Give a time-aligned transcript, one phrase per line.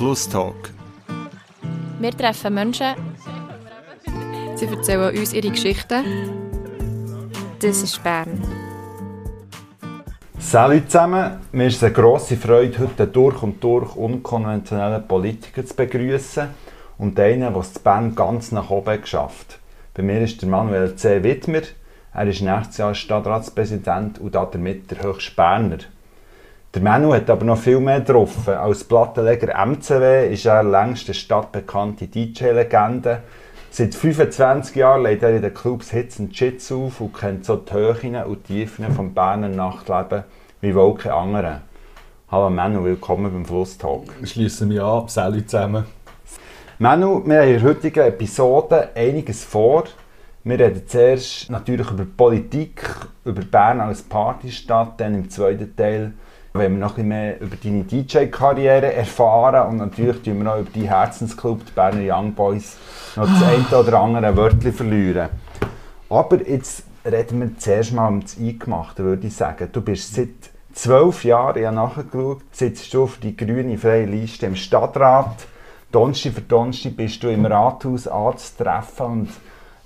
[0.00, 0.72] Flusstalk.
[1.98, 2.94] Wir treffen Menschen.
[4.54, 6.02] Sie erzählen uns ihre Geschichten.
[7.60, 8.40] Das ist Bern.
[10.38, 15.66] Salut zusammen, mir ist es eine grosse Freude, heute einen durch und durch unkonventionellen Politiker
[15.66, 16.48] zu begrüßen
[16.96, 19.58] und einen, der es zu Bern ganz nach oben geschafft
[19.92, 21.22] Bei mir ist der Manuel C.
[21.22, 21.60] Wittmer.
[22.14, 25.80] Er ist nächstes Jahr Stadtratspräsident und damit der höchste Berner.
[26.72, 28.54] Der Manu hat aber noch viel mehr getroffen.
[28.54, 33.24] Als Plattenleger MCW ist er längst eine stadtbekannte DJ-Legende.
[33.72, 37.56] Seit 25 Jahren legt er in den Clubs Hits und Chits auf und kennt so
[37.56, 40.22] die Höhen und Tiefen vom Berner Nachtleben
[40.60, 41.62] wie wohl kein anderer.
[42.30, 44.04] Hallo Manu, willkommen beim Flusstalk.
[44.22, 45.86] Ich schließe mich an, salut zusammen.
[46.78, 49.86] Manu, wir haben in der heutigen Episode einiges vor.
[50.44, 52.88] Wir reden zuerst natürlich über Politik,
[53.24, 56.12] über Bern als Partystadt, dann im zweiten Teil
[56.52, 60.60] wenn wir noch ein bisschen mehr über deine DJ-Karriere erfahren und natürlich tun wir auch
[60.60, 62.76] über deinen Herzensclub, die Berner Young Boys,
[63.16, 65.28] noch das eine oder andere Wörtchen verlieren.
[66.08, 69.68] Aber jetzt reden wir zuerst mal um das Eingemachte, würde ich sagen.
[69.72, 70.28] Du bist seit
[70.72, 75.46] zwölf Jahren, ich habe nachgeschaut, sitzt du auf die grüne freie Liste im Stadtrat.
[75.92, 79.28] Donnerstag für Donnerstag bist du im Rathaus anzutreffen und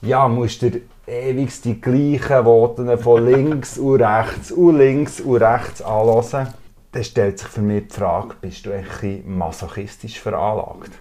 [0.03, 5.83] ja, musst dir ewig die gleichen Worte von links und rechts und links und rechts
[5.83, 6.49] anhören.
[6.93, 10.93] Dann stellt sich für mich die Frage, bist du echt masochistisch veranlagt?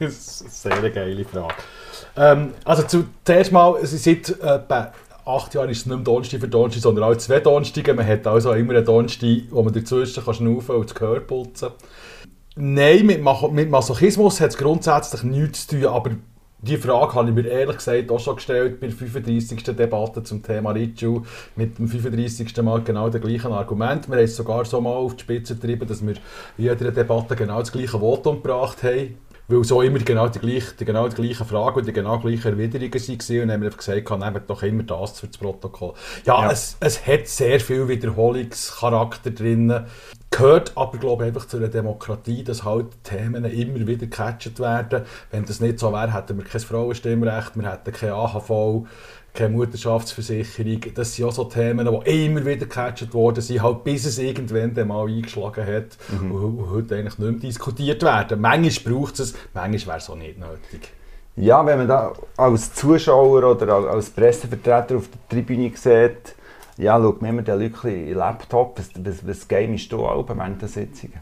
[0.00, 1.54] das ist eine sehr geile Frage.
[2.16, 4.92] Ähm, also zuerst mal, seit etwa
[5.24, 7.94] acht Jahren ist es nicht mehr Donnerstag für Donnerstag, sondern auch zwei Donnerstage.
[7.94, 11.70] Man hat also immer einen Donnerstag, wo man dazwischen kann schnaufen und das Gehör putzen
[12.58, 16.10] Nein, mit, mit Masochismus hat es grundsätzlich nichts zu tun, aber
[16.58, 19.62] die Frage habe ich mir ehrlich gesagt auch schon gestellt bei der 35.
[19.62, 21.22] Debatte zum Thema Ritschu.
[21.54, 22.56] Mit dem 35.
[22.62, 24.08] Mal genau das gleiche Argument.
[24.08, 27.36] Wir haben es sogar so mal auf die Spitze getrieben, dass wir in jeder Debatte
[27.36, 29.18] genau das gleiche Votum gebracht haben.
[29.48, 32.48] Weil so immer genau die, gleiche, die genau die gleiche Frage und die genau gleiche
[32.48, 33.42] Erwiderungen waren.
[33.42, 35.92] Und dann haben wir gesagt, nehmt doch immer das für das Protokoll.
[36.24, 36.50] Ja, ja.
[36.50, 39.72] Es, es hat sehr viel Wiederholungscharakter drin.
[40.30, 45.02] Gehört aber, glaube ich, einfach zu einer Demokratie, dass halt Themen immer wieder gecatcht werden.
[45.30, 48.86] Wenn das nicht so wäre, hätten wir kein Frauenstimmrecht, wir hätten keine AHV,
[49.32, 50.80] keine Mutterschaftsversicherung.
[50.94, 54.86] Das sind auch so Themen, die immer wieder gecatcht worden sind, halt bis es irgendwann
[54.86, 56.32] mal eingeschlagen hat mhm.
[56.32, 58.40] und, heute eigentlich nicht mehr diskutiert werden.
[58.40, 60.92] Manchmal braucht es manchmal wäre es auch nicht nötig.
[61.36, 66.34] Ja, wenn man da als Zuschauer oder als Pressevertreter auf der Tribüne sieht,
[66.78, 70.68] ja, schaut mir den Leute in Laptop, was, was, was gamest du auch während der
[70.68, 71.20] Sitzungen?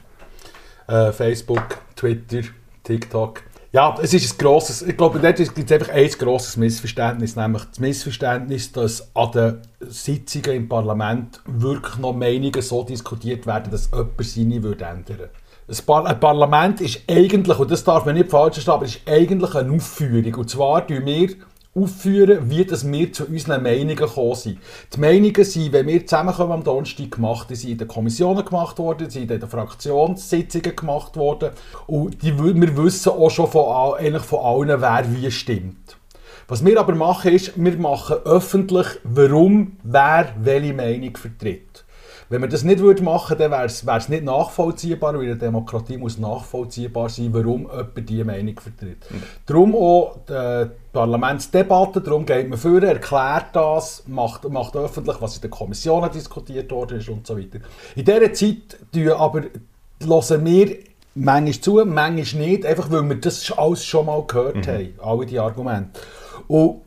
[0.86, 2.42] Äh, Facebook, Twitter,
[2.82, 3.42] TikTok.
[3.72, 7.64] Ja, es ist ein grosses, ich glaube, dort gibt es einfach ein grosses Missverständnis, nämlich
[7.64, 13.90] das Missverständnis, dass an den Sitzungen im Parlament wirklich noch Meinungen so diskutiert werden, dass
[13.90, 15.30] jemand seine würde ändern würde.
[15.66, 19.72] Ein Parlament ist eigentlich, und das darf man nicht falsch verstehen, aber ist eigentlich eine
[19.72, 20.34] Aufführung.
[20.34, 21.30] Und zwar tun wir
[21.74, 24.58] aufführen, wie das wir zu unseren Meinungen gekommen sind.
[24.94, 28.78] Die Meinungen sind, wenn wir zusammenkommen am Donnerstag gemacht, die sind in den Kommissionen gemacht
[28.78, 31.50] worden, sind in den Fraktionssitzungen gemacht worden
[31.86, 35.96] und die, wir wissen auch schon von, eigentlich von allen, wer wie stimmt.
[36.46, 41.83] Was wir aber machen ist, wir machen öffentlich, warum wer welche Meinung vertritt.
[42.28, 46.18] Wenn wir das nicht machen würden, dann wäre es nicht nachvollziehbar, weil eine Demokratie muss
[46.18, 49.10] nachvollziehbar sein, warum jemand diese Meinung vertritt.
[49.10, 49.22] Mhm.
[49.46, 55.42] Darum auch die Parlamentsdebatte, darum geht man vor, erklärt das, macht, macht öffentlich, was in
[55.42, 57.58] den Kommissionen diskutiert worden ist und so weiter.
[57.94, 58.78] In dieser Zeit
[59.16, 59.42] aber
[60.00, 60.76] hören wir
[61.14, 64.66] manchmal zu, manchmal nicht, einfach weil wir das alles schon mal gehört mhm.
[64.66, 66.00] haben, alle die Argumente.
[66.48, 66.80] Und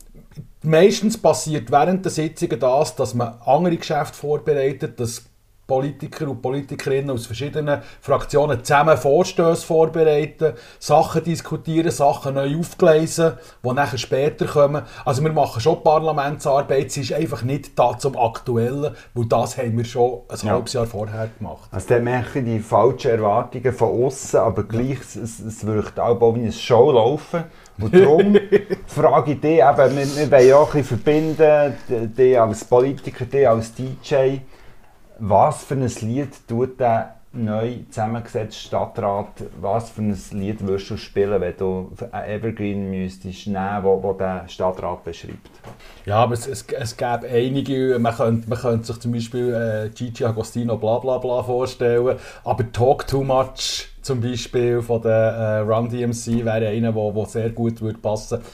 [0.64, 5.24] meistens passiert während der Sitzungen das, dass man andere Geschäfte vorbereitet, dass
[5.68, 13.34] Politiker und Politikerinnen aus verschiedenen Fraktionen zusammen Vorstöße vorbereiten, Sachen diskutieren, Sachen neu aufgleisen,
[13.64, 14.84] die nachher später kommen.
[15.04, 19.78] Also wir machen schon Parlamentsarbeit, sie ist einfach nicht da zum Aktuellen, weil das haben
[19.78, 20.52] wir schon ein ja.
[20.54, 21.70] halbes Jahr vorher gemacht.
[21.72, 26.40] Also dann machen die falschen Erwartungen von außen, aber gleich, es, es wirkt auch wie
[26.40, 27.44] eine Show laufen.
[27.80, 28.36] Und darum
[28.88, 31.76] frage ich dich, eben, wir, wir wollen ja auch ein bisschen verbinden,
[32.18, 34.40] dich als Politiker, dich als DJ,
[35.20, 40.98] was für ein Lied tut der neu zusammengesetzte Stadtrat, was für ein Lied würdest du
[40.98, 45.50] spielen, wenn du ein Evergreen müsstest nehmen, wo, wo der Stadtrat beschreibt?
[46.06, 49.90] Ja, aber es, es, es gäbe einige, man könnte, man könnte sich zum Beispiel äh,
[49.90, 55.60] Gigi Agostino bla bla bla vorstellen, aber Talk Too Much zum Beispiel von der äh,
[55.60, 58.40] Run DMC wäre einer, der sehr gut würde passen.
[58.40, 58.46] würde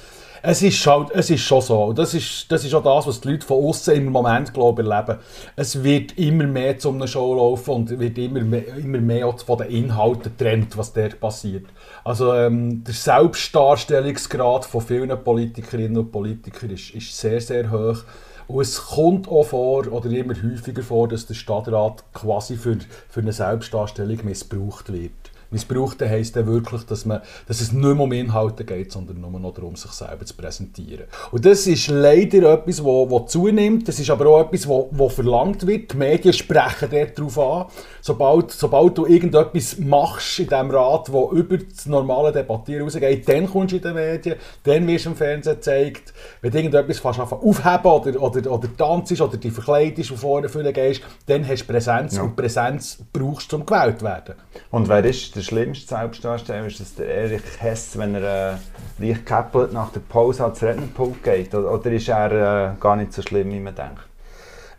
[0.45, 1.93] Es ist, halt, es ist schon so.
[1.93, 4.89] Das ist, das ist auch das, was die Leute von außen im Moment glaube ich,
[4.89, 5.19] erleben.
[5.55, 9.59] Es wird immer mehr zu einer Show laufen und wird immer mehr, immer mehr von
[9.59, 11.67] den Inhalten getrennt, was dort passiert.
[12.03, 18.03] Also ähm, der Selbstdarstellungsgrad von vielen Politikerinnen und Politikern ist, ist sehr, sehr hoch.
[18.49, 23.21] Und es kommt auch vor, oder immer häufiger vor, dass der Stadtrat quasi für, für
[23.21, 25.22] eine Selbstdarstellung missbraucht wird.
[25.53, 29.39] Missbrauchte heisst dann wirklich, dass, man, dass es nicht mehr um Inhalte geht, sondern nur
[29.39, 31.05] noch darum, sich selber zu präsentieren.
[31.31, 33.87] Und das ist leider etwas, wo, wo zunimmt.
[33.87, 35.93] Das ist aber auch etwas, wo, wo verlangt wird.
[35.93, 37.65] Die Medien sprechen darauf an.
[38.01, 43.49] Sobald, sobald du irgendetwas machst in diesem Rat, wo über das normale Debattieren rausgeht, dann
[43.49, 46.13] kommst du in die Medien, dann wirst du im Fernsehen gezeigt.
[46.41, 51.01] Wenn du irgendetwas fast aufheben oder, oder, oder tanzt oder dich verkleidest und vorne gehst,
[51.27, 52.23] dann hast du Präsenz ja.
[52.23, 54.35] und Präsenz brauchst du, um gewählt zu werden.
[54.71, 56.65] Und wer ist der schlimmste Selbstdarsteller?
[56.67, 58.55] Ist das der Erich Hess, wenn er äh,
[58.99, 61.53] leicht gekäppelt nach der Pause ans Rednerpult geht?
[61.53, 64.01] Oder, oder ist er äh, gar nicht so schlimm, wie man denkt?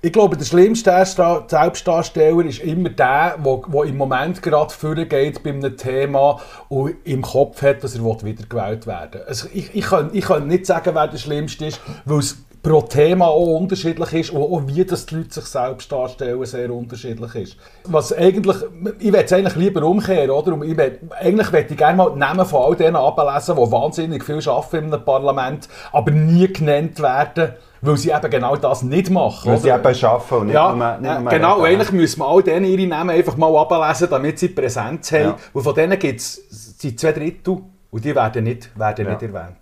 [0.04, 5.78] Ich glaube, der schlimmste Selbstdarsteller ist immer der, der im Moment gerade vorgeht bei einem
[5.78, 9.22] Thema und im Kopf hat, dass er wiedergewählt werden will.
[9.26, 12.80] Also ich, ich, kann, ich kann nicht sagen, wer der Schlimmste ist, weil es pro
[12.80, 17.34] Thema auch unterschiedlich ist und auch wie das die Leute sich selbst darstellen, sehr unterschiedlich
[17.34, 17.56] ist.
[17.84, 18.56] Was eigentlich,
[18.98, 20.54] ich würde es eigentlich lieber umkehren, oder?
[20.54, 23.70] Und ich will, eigentlich würde ich gerne mal die Namen von all denen ablesen, die
[23.70, 27.52] wahnsinnig viel arbeiten einem Parlament, aber nie genannt werden,
[27.82, 29.52] weil sie eben genau das nicht machen.
[29.52, 29.62] Weil oder?
[29.62, 31.66] sie eben arbeiten und nicht ja, nur, nicht nur Genau, reden.
[31.66, 35.22] eigentlich müssen wir all denen ihre Namen einfach mal ablesen, damit sie Präsenz haben.
[35.22, 35.36] Ja.
[35.52, 37.58] Und von denen gibt es zwei Drittel
[37.90, 39.12] und die werden nicht, werden ja.
[39.12, 39.58] nicht erwähnt.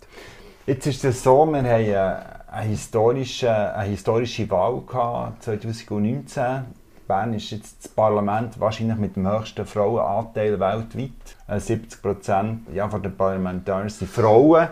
[0.65, 6.65] Jetzt ist es so, wir haben äh, eine historische, eine historische Wahl gehabt, 2019.
[7.07, 11.11] Bern ist jetzt das Parlament wahrscheinlich mit dem höchsten Frauenanteil weltweit.
[11.49, 14.69] 70 äh, Prozent ja, von den Parlamentariern sind Frauen.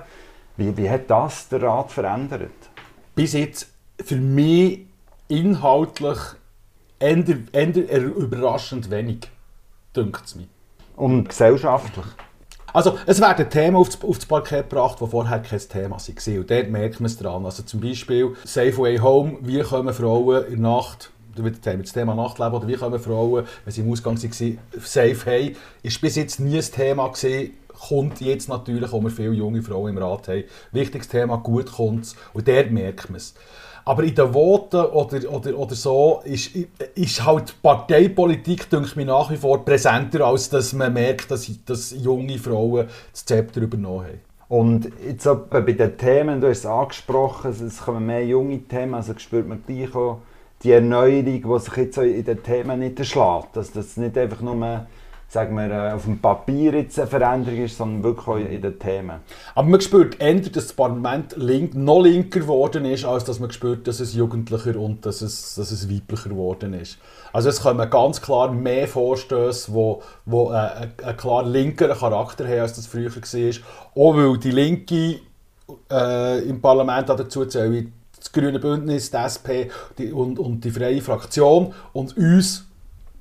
[0.57, 2.51] Wie, wie hat das den Rat verändert?
[3.15, 3.67] Bis jetzt
[4.01, 4.85] für mich
[5.27, 6.19] inhaltlich
[6.99, 9.27] eher, eher überraschend wenig,
[9.95, 10.47] dünkt es mir.
[10.95, 12.05] Und gesellschaftlich?
[12.73, 16.39] Also, es werden Themen aufs, aufs Parkett gebracht, die vorher kein Thema waren.
[16.39, 17.45] Und dort merkt man es dran.
[17.45, 22.53] Also zum Beispiel Safe Way Home, wie kommen Frauen in der Nacht das Thema Nachtleben
[22.53, 26.57] oder wie kommen Frauen, wenn sie im Ausgang waren, safe haben, ist bis jetzt nie
[26.57, 27.51] ein Thema gewesen,
[27.87, 30.43] kommt jetzt natürlich, wo wir viele junge Frauen im Rat haben.
[30.71, 33.33] Wichtiges Thema, gut kommt es und dort merkt man es.
[33.85, 36.51] Aber in den Voten oder, oder, oder so ist,
[36.95, 41.91] ist halt Parteipolitik, denke ich, nach wie vor präsenter, als dass man merkt, dass, dass
[41.91, 44.19] junge Frauen das Zepter übernommen haben.
[44.49, 49.13] Und jetzt bei den Themen, du hast es angesprochen, es kommen mehr junge Themen, also
[49.17, 50.19] spürt man gleich auch
[50.63, 53.55] die Erneuerung, die sich jetzt in den Themen nicht erschlägt.
[53.55, 54.85] Dass das nicht einfach nur
[55.31, 58.77] sagen wir, äh, auf dem Papier jetzt eine Veränderung ist, sondern wirklich auch in den
[58.77, 59.21] Themen.
[59.55, 63.49] Aber man spürt eher, dass das Parlament link, noch linker geworden ist, als dass man
[63.49, 66.97] spürt, dass es jugendlicher und dass es, dass es weiblicher geworden ist.
[67.31, 72.59] Also es kommen ganz klar mehr Vorstöße, wo, wo äh, einen klar linkeren Charakter haben,
[72.59, 73.53] als das früher war.
[73.95, 75.19] Auch weil die Linke
[75.89, 81.01] äh, im Parlament dazu zählen, das Grüne Bündnis, die SP die, und, und die Freie
[81.01, 82.67] Fraktion und uns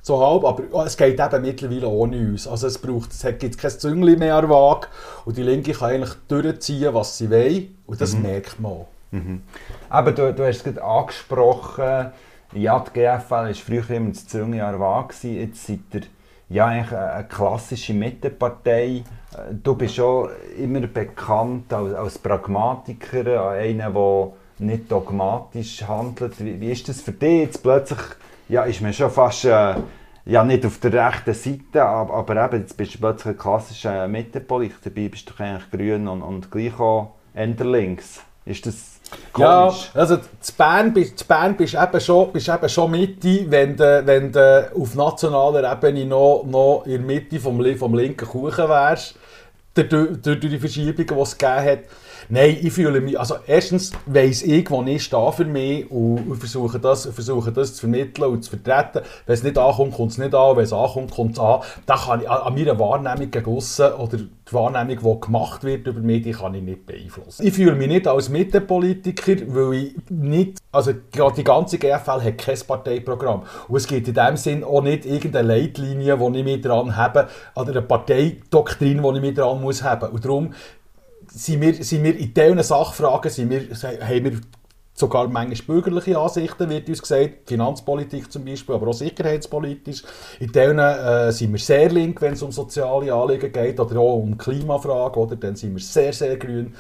[0.03, 2.47] so halb, aber es geht eben mittlerweile ohne uns.
[2.47, 4.89] Also es braucht, es gibt kein Züngli mehr an Waage
[5.25, 8.23] und die Linke kann eigentlich durchziehen, was sie will und das mhm.
[8.23, 8.87] merkt man auch.
[9.11, 9.43] Mhm.
[9.89, 12.13] Aber du, du hast es gerade angesprochen,
[12.53, 16.03] ja, die GFL war früher immer das Züngli an Waage, jetzt seid ihr
[16.49, 19.05] ja, eigentlich eine klassische Mittepartei.
[19.63, 26.45] Du bist schon immer bekannt als, als Pragmatiker, einer, der nicht dogmatisch handelt.
[26.45, 28.01] Wie, wie ist das für dich jetzt plötzlich
[28.49, 29.75] ja, ist man schon fast äh,
[30.27, 34.09] ja, nicht auf der rechten Seite, aber, aber eben, jetzt bist du plötzlich ein klassischer
[34.09, 38.21] Mittepolitiker, dabei bist du eigentlich grün und, und gleich auch Ende links.
[38.45, 39.01] Ist das
[39.33, 39.91] komisch?
[39.95, 43.77] Ja, also zu Bern, zu Bern bist du eben schon, bist eben schon Mitte, wenn
[43.77, 48.69] du, wenn du auf nationaler Ebene noch, noch in der Mitte vom, vom linken Kuchen
[48.69, 49.17] wärst,
[49.75, 51.79] durch, durch die Verschiebungen, die es gegeben hat.
[52.33, 56.79] Nein, ich fühle mich, also erstens weiss ich, wo ich stehe für mich und versuche
[56.79, 59.05] das, versuche das zu vermitteln und zu vertreten.
[59.27, 61.63] Wenn es nicht ankommt, kommt es nicht an, wenn es ankommt, kommt es an.
[61.87, 66.23] Da kann ich an meiner Wahrnehmung gegen oder die Wahrnehmung, die gemacht wird über mich,
[66.23, 67.45] die kann ich nicht beeinflussen.
[67.45, 72.59] Ich fühle mich nicht als Mittepolitiker, weil ich nicht, also die ganze GFL hat kein
[72.65, 76.97] Parteiprogramm und es gibt in dem Sinn auch nicht irgendeine Leitlinie, die ich mich dran
[76.97, 80.11] habe, oder eine Parteidoktrin, die ich mich dran muss haben.
[80.11, 80.55] Und darum
[81.33, 84.41] sind wir, sind wir in diesen Sachfragen sind wir, haben wir
[84.95, 90.03] sogar manchmal bürgerliche Ansichten, wird uns gesagt, Finanzpolitik zum Beispiel, aber auch sicherheitspolitisch.
[90.41, 94.17] In denen äh, sind wir sehr link, wenn es um soziale Anliegen geht oder auch
[94.17, 95.37] um Klimafragen, oder?
[95.37, 96.75] dann sind wir sehr, sehr grün.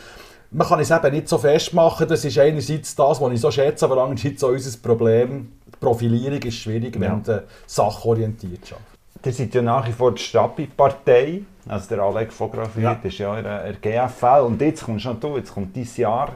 [0.50, 2.09] man kann es eben nicht so festmachen.
[2.09, 5.52] Das ist einerseits das, was ich so schätze, aber andererseits auch unser Problem.
[5.66, 7.21] Die Profilierung ist schwierig, wenn Ja.
[7.25, 8.85] du sachorientiert schaffst.
[9.25, 11.42] Ihr seid ja nach wie vor die Stabi-Partei.
[11.69, 13.09] Also der Alex Fotografiert Ja.
[13.09, 14.43] ist ja in der GFL.
[14.47, 16.33] Und jetzt kommst schon du, jetzt kommt dein Jahr.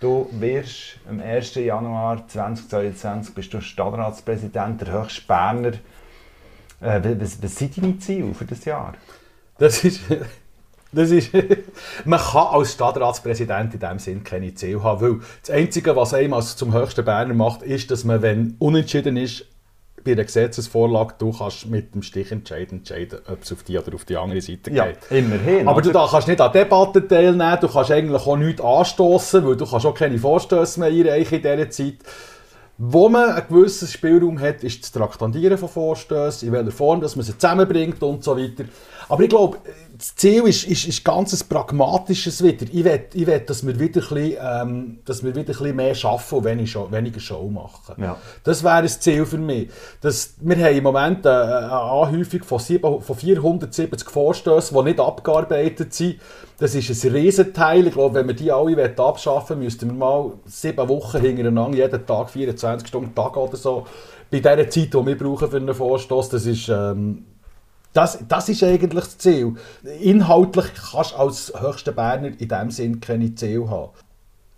[0.00, 1.56] Du wirst am 1.
[1.56, 5.72] Januar 2022 bist du Stadtratspräsident, der höchste Berner.
[6.80, 8.94] Äh, was, was sind deine Ziele für das Jahr?
[9.58, 10.02] Das ist,
[10.92, 11.30] das ist,
[12.04, 16.32] man kann als Stadtratspräsident in diesem Sinn keine Ziele haben, weil das Einzige, was einem
[16.32, 19.46] als zum höchsten Berner macht, ist, dass man, wenn unentschieden ist,
[20.04, 24.04] bei einer Gesetzesvorlage, du kannst mit dem Stichentscheid entscheiden, ob es auf die oder auf
[24.04, 24.98] die andere Seite geht.
[25.10, 25.68] immerhin.
[25.68, 26.00] Aber du oder?
[26.00, 29.86] da kannst nicht an Debatten teilnehmen, du kannst eigentlich auch nichts anstoßen, weil du kannst
[29.86, 31.96] auch keine Vorstöße mehr einreichen in dieser Zeit.
[32.80, 37.16] Wo man einen gewissen Spielraum hat, ist das Traktandieren von Vorstößen, in welcher Form dass
[37.16, 38.64] man sie zusammenbringt und so weiter.
[39.08, 39.58] Aber ich glaube,
[39.98, 42.66] das Ziel ist, ist, ist ganz ein pragmatisches wieder.
[42.72, 45.96] Ich will, ich will dass, wir wieder ein bisschen, ähm, dass wir wieder ein mehr
[46.04, 48.00] arbeiten und weniger Show, weniger Show machen.
[48.00, 48.16] Ja.
[48.44, 49.70] Das wäre ein Ziel für mich.
[50.00, 55.00] Das, wir haben im Moment eine, eine Anhäufung von, sieben, von 470 Vorstößen, die nicht
[55.00, 56.20] abgearbeitet sind.
[56.58, 57.88] Das ist ein Riesenteil.
[57.88, 62.06] Ich glaube, wenn wir die alle abschaffen wollen, müssten wir mal sieben Wochen hintereinander, jeden
[62.06, 63.84] Tag 24 Stunden Tag oder so,
[64.30, 66.68] bei dieser Zeit, die wir brauchen für einen Vorstoß, das ist...
[66.68, 67.24] Ähm,
[67.92, 69.54] das, das ist eigentlich das Ziel.
[70.00, 73.92] Inhaltlich kannst du als höchster Berner in diesem Sinn keine Ziel haben.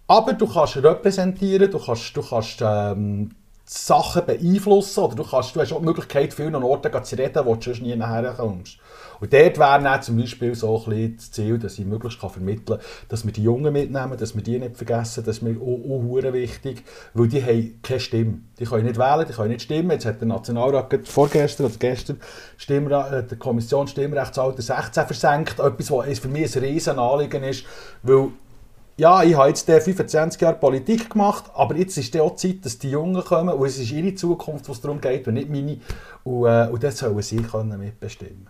[0.07, 3.31] Aber du kannst repräsentieren, du kannst, du kannst ähm,
[3.65, 7.55] Sachen beeinflussen oder du, kannst, du hast auch die Möglichkeit, vielen Orten zu reden, wo
[7.55, 8.79] du sonst nie nachher kommst.
[9.21, 12.31] Und dort wäre dann zum Beispiel so ein bisschen das Ziel, dass ich möglichst kann
[12.31, 15.57] vermitteln kann, dass wir die Jungen mitnehmen, dass wir die nicht vergessen, das ist mir
[15.61, 16.83] auch, auch wichtig,
[17.15, 18.41] weil die haben keine Stimme.
[18.59, 19.91] Die können nicht wählen, die können nicht stimmen.
[19.91, 22.21] Jetzt hat der Nationalrat vorgestern oder gestern
[22.57, 27.65] Stimmra äh, die Kommission Stimmrechtsalter 16 versenkt, etwas, was für mich ein riesen Anliegen ist,
[28.03, 28.29] weil
[29.01, 32.79] ja, ich habe jetzt äh, 25 Jahre Politik gemacht, aber jetzt ist auch Zeit, dass
[32.79, 35.79] die Jungen kommen und es ist ihre Zukunft, was darum geht und nicht meine.
[36.23, 38.47] Und, äh, und das sollen sie können mitbestimmen.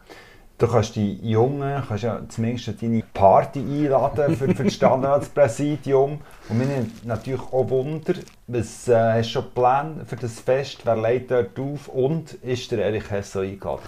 [0.60, 6.20] Du kannst die Jungen, kannst ja zumindest deine Party einladen für, für das Standardpräsidium.
[6.50, 8.12] Und mir nimmt natürlich auch Wunder,
[8.46, 10.82] was äh, hast du schon geplant für das Fest?
[10.84, 11.88] Wer legt dort auf?
[11.88, 13.80] Und ist der Erich Hesse eingeladen?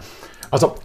[0.51, 0.77] Also,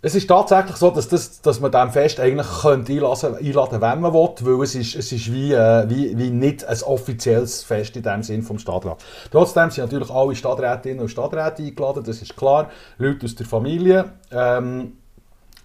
[0.00, 4.00] es ist tatsächlich so, dass, das, dass man diesem Fest eigentlich könnte einladen, einladen wenn
[4.00, 7.96] man will, weil es ist, es ist wie, äh, wie, wie nicht ein offizielles Fest
[7.96, 9.04] in dem Sinn vom Stadtrat.
[9.32, 12.70] Trotzdem sind natürlich alle Stadträtinnen und Stadträte eingeladen, das ist klar.
[12.98, 14.92] Leute aus der Familie ähm,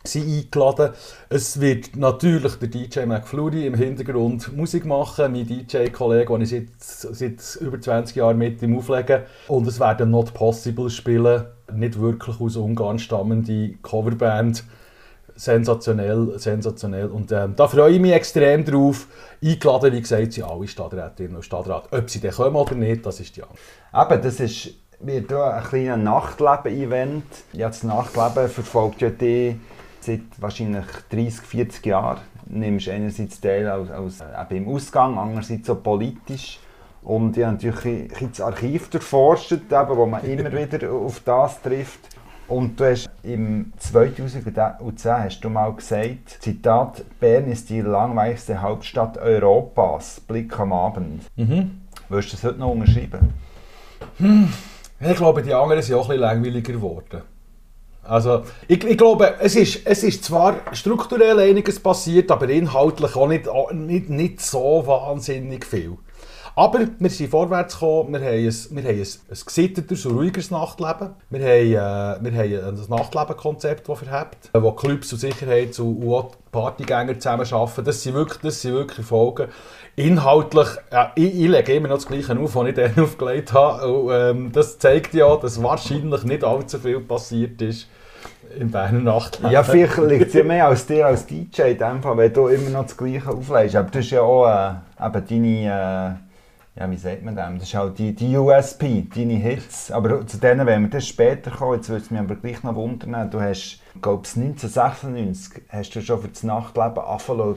[0.04, 0.94] sind eingeladen.
[1.30, 6.68] Es wird natürlich der DJ McFlurry im Hintergrund Musik machen, mein DJ-Kollege, den ich seit,
[6.80, 9.28] seit über 20 Jahren mit ihm auflege.
[9.48, 11.46] Und es werden Not Possible spielen,
[11.76, 14.64] nicht wirklich aus Ungarn stammende Coverband.
[15.36, 17.08] Sensationell, sensationell.
[17.08, 19.08] Und ähm, da freue ich mich extrem drauf.
[19.44, 21.88] Eingeladen, wie gesagt, sind alle Stadträtinnen und Stadtrat.
[21.92, 24.14] Ob sie dann kommen oder nicht, das ist die andere.
[24.14, 27.24] Eben, das ist, wird ein kleines Nachtleben-Event.
[27.54, 29.60] Ja, das Nachtleben verfolgt ja die
[30.04, 32.20] seit wahrscheinlich 30, 40 Jahren.
[32.46, 36.60] Du nimmst einerseits teil als, als, äh, im Ausgang, andererseits so politisch.
[37.04, 41.62] Und ich habe natürlich ein das Archiv durchforscht, eben, wo man immer wieder auf das
[41.62, 42.00] trifft.
[42.48, 49.18] Und du hast im 2010 hast du mal gesagt, Zitat, Bern ist die langweiligste Hauptstadt
[49.18, 51.24] Europas, Blick am Abend.
[51.36, 51.82] Mhm.
[52.10, 53.34] Würdest du das heute noch unterschreiben?
[55.00, 57.22] Ich glaube, die anderen sind auch ein bisschen langweiliger geworden.
[58.04, 63.28] Also, ich, ich glaube, es ist, es ist zwar strukturell einiges passiert, aber inhaltlich auch
[63.28, 65.98] nicht, auch nicht, nicht so wahnsinnig viel.
[66.56, 70.52] Aber wir sind vorwärts gekommen, wir haben ein, wir haben ein, ein gesitteteres und ruhigeres
[70.52, 71.10] Nachtleben.
[71.32, 76.52] Wir haben, äh, wir haben ein Nachtlebenkonzept, das verhebt, wo Clubs und Sicherheits- und und
[76.52, 77.86] Partygänger zusammenarbeiten.
[77.86, 79.48] Das sind wirklich, das sind wirklich Folgen.
[79.96, 83.92] Inhaltlich, ja, ich, ich lege immer noch das Gleiche auf, was ich dann aufgelegt habe.
[83.92, 87.88] Und, ähm, das zeigt ja, dass wahrscheinlich nicht allzu viel passiert ist
[88.60, 89.52] im Berner Nachtleben.
[89.52, 92.48] Ja, vielleicht liegt es ja mehr als dir als DJ in dem Fall, wenn du
[92.48, 93.76] immer noch das Gleiche auflegst.
[93.76, 96.33] Aber das ist ja auch äh, deine, äh,
[96.76, 97.54] ja, wie sagt man das?
[97.54, 99.92] Das ist halt die, die USP, deine Hits.
[99.92, 101.76] Aber zu denen werden wir das später kommen.
[101.76, 103.30] Jetzt würde es mich aber gleich noch wundern.
[103.30, 107.50] Du hast, glaube ich, 1996 hast du schon für das Nachtleben angefangen.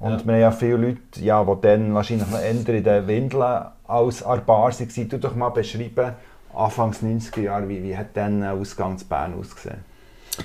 [0.00, 0.26] Und Ja.
[0.26, 4.22] wir haben ja viele Leute, ja, die dann wahrscheinlich noch eher in den Windeln als
[4.22, 5.08] an der Bar waren.
[5.08, 6.12] Du doch mal beschreiben,
[6.54, 9.78] Anfangs 90er Jahre, wie, wie hat dann ein Ausgang zu Bern ausgesehen?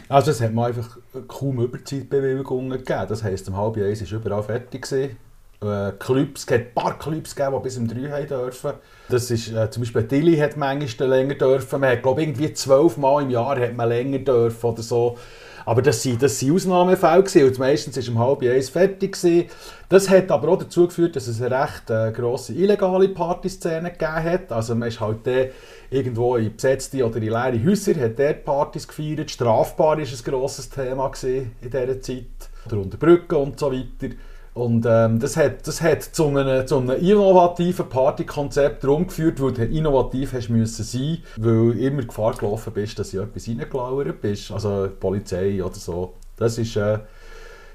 [0.09, 3.05] Also es hat mir einfach kaum Überzeitbewilligungen gegeben.
[3.07, 4.81] Das heisst, um halb eins war überall fertig.
[4.83, 5.17] Gewesen.
[5.63, 8.73] Äh, Clubs, es ein paar Clubs gegeben, die bis um drei haben dürfen.
[9.09, 11.79] Das ist, äh, zum Beispiel Tilly hat manchmal länger dürfen.
[11.79, 15.17] Man hat, glaube irgendwie zwölf Mal im Jahr hat man länger dürfen oder so.
[15.65, 19.13] Aber das waren das Ausnahmefälle gewesen, und meistens war um halb eins fertig.
[19.13, 19.49] Gewesen.
[19.87, 24.23] Das hat aber auch dazu geführt, dass es eine recht äh, grosse illegale Partyszene gegeben
[24.23, 24.51] hat.
[24.51, 25.51] Also man ist halt der
[25.89, 29.31] irgendwo in besetzte oder in leere Häuser, hat dort Partys gefeiert.
[29.31, 32.25] Strafbar war ein grosses Thema in dieser Zeit.
[32.65, 34.13] Oder unter Brücken und so weiter.
[34.53, 39.65] Und ähm, das hat, das hat zu, einem, zu einem innovativen Partykonzept herumgeführt, wo du
[39.65, 44.89] innovativ hast müssen sein, weil immer Gefahr gelaufen bist, dass du etwas reingelauert bist, also
[44.99, 46.13] Polizei oder so.
[46.37, 46.99] Das ist, äh,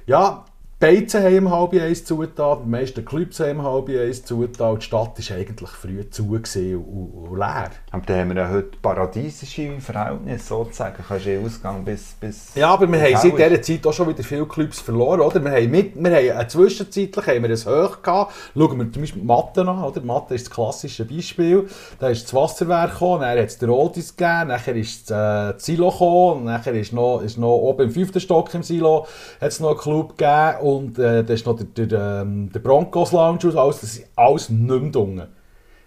[0.06, 0.44] ja,
[0.80, 4.84] Beizen haben um halb eins zugetan, die meisten Clubs haben um halb eins zugetan, die
[4.84, 7.70] Stadt war eigentlich früh zu und, und, leer.
[7.90, 12.54] Aber da haben wir ja heute paradiesische Verhältnisse sozusagen, kannst du Ausgang bis, bis...
[12.54, 15.42] Ja, aber wir haben seit dieser Zeit auch schon wieder viele Clubs verloren, oder?
[15.42, 19.02] Wir haben, mit, wir haben äh, zwischenzeitlich haben wir ein Hoch gehabt, schauen wir zum
[19.02, 20.00] Beispiel Mathe an, oder?
[20.02, 21.66] Mathe ist das klassische Beispiel,
[21.98, 25.58] da ist das Wasserwerk gekommen, dann hat es den Oldis gegeben, nachher ist das, äh,
[25.58, 29.08] Silo gekommen, nachher ist noch, ist noch oben im fünften Stock im Silo
[29.40, 32.60] hat es noch einen Club gegeben und äh, da ist noch der, der, ähm, der
[32.60, 35.28] Broncos Lounge und alles, das ist alles nicht mehr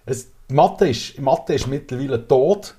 [0.06, 2.76] es, Mathe, ist, Mathe ist mittlerweile tot.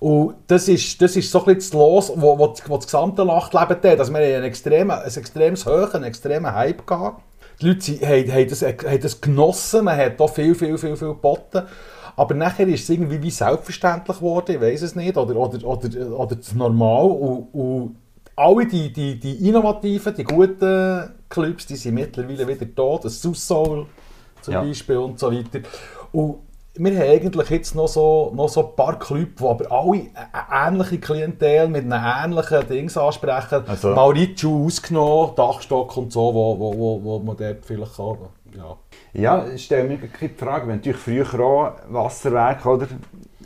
[0.00, 3.24] Und das ist, das ist so ein bisschen das Los, wo, wo, wo das gesamte
[3.24, 3.98] Nachtleben hat.
[3.98, 7.22] Also wir haben ein, extrem, ein extremes Höhen, einen extremen Hype gehabt.
[7.60, 11.08] Die Leute haben, haben, das, haben das genossen, man hat da viel, viel, viel, viel
[11.08, 11.62] geboten.
[12.16, 16.18] Aber nachher ist es irgendwie wie selbstverständlich geworden, ich weiß es nicht, oder, oder, oder,
[16.18, 17.06] oder normal.
[17.06, 17.96] Und, und
[18.36, 22.98] alle die, die, die innovativen, die guten Clubs, die sind mittlerweile wieder da.
[23.02, 23.86] Das Soul
[24.40, 24.62] zum ja.
[24.62, 25.60] Beispiel und so weiter.
[26.12, 26.38] Und
[26.76, 30.74] wir haben eigentlich jetzt noch so, noch so ein paar Clubs, die aber alle eine
[30.76, 33.62] ähnliche Klientel mit einem ähnlichen Dings ansprechen.
[33.66, 33.90] Also.
[33.94, 38.16] Mauritius ausgenommen, Dachstock und so, wo, wo, wo, wo man dort vielleicht kann.
[38.56, 38.76] Ja,
[39.12, 42.88] ja ich stelle mir die Frage, wenn natürlich früher auch Wasserwerk, oder?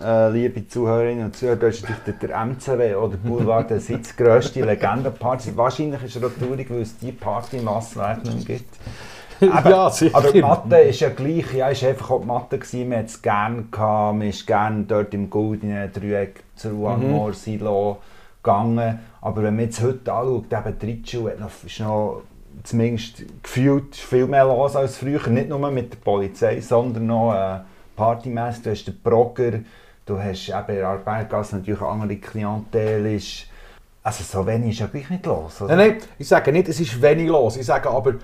[0.02, 1.84] Äh, liebe Zuhörerinnen und Zuhörer, da ist
[2.22, 5.56] der, MCW oder Boulevard der Sitz, grösste Legendenparty.
[5.56, 8.76] Wahrscheinlich ist er auch traurig, weil es die Party im Wasserwerk nicht gibt.
[9.52, 10.16] Aber, ja, sicher.
[10.16, 13.06] aber die Mathe ist ja gleich, ja, ist einfach auch die Mathe gewesen, man hat
[13.06, 17.34] es gerne gehabt, man ist gerne dort im Goldenen Dreieck zu Ruangmore, mhm.
[17.34, 17.98] Silo
[18.42, 18.98] gegangen.
[19.20, 22.22] Aber wenn man jetzt heute anschaut, eben Tritschuh hat noch, ist noch
[22.64, 25.24] zumindest gefühlt viel mehr los als früher.
[25.28, 27.60] Nicht nur mit der Polizei, sondern noch äh,
[27.94, 28.62] partymässig.
[28.64, 29.52] Du hast den Brogger,
[30.08, 33.14] du hast eben in der natürlich eine andere Klientel.
[33.14, 33.46] Ist,
[34.02, 35.60] also so wenig ist ja gleich nicht los.
[35.60, 35.76] Oder?
[35.76, 37.56] Nein, nein, ich sage nicht, es ist wenig los.
[37.56, 38.14] Ich sage aber,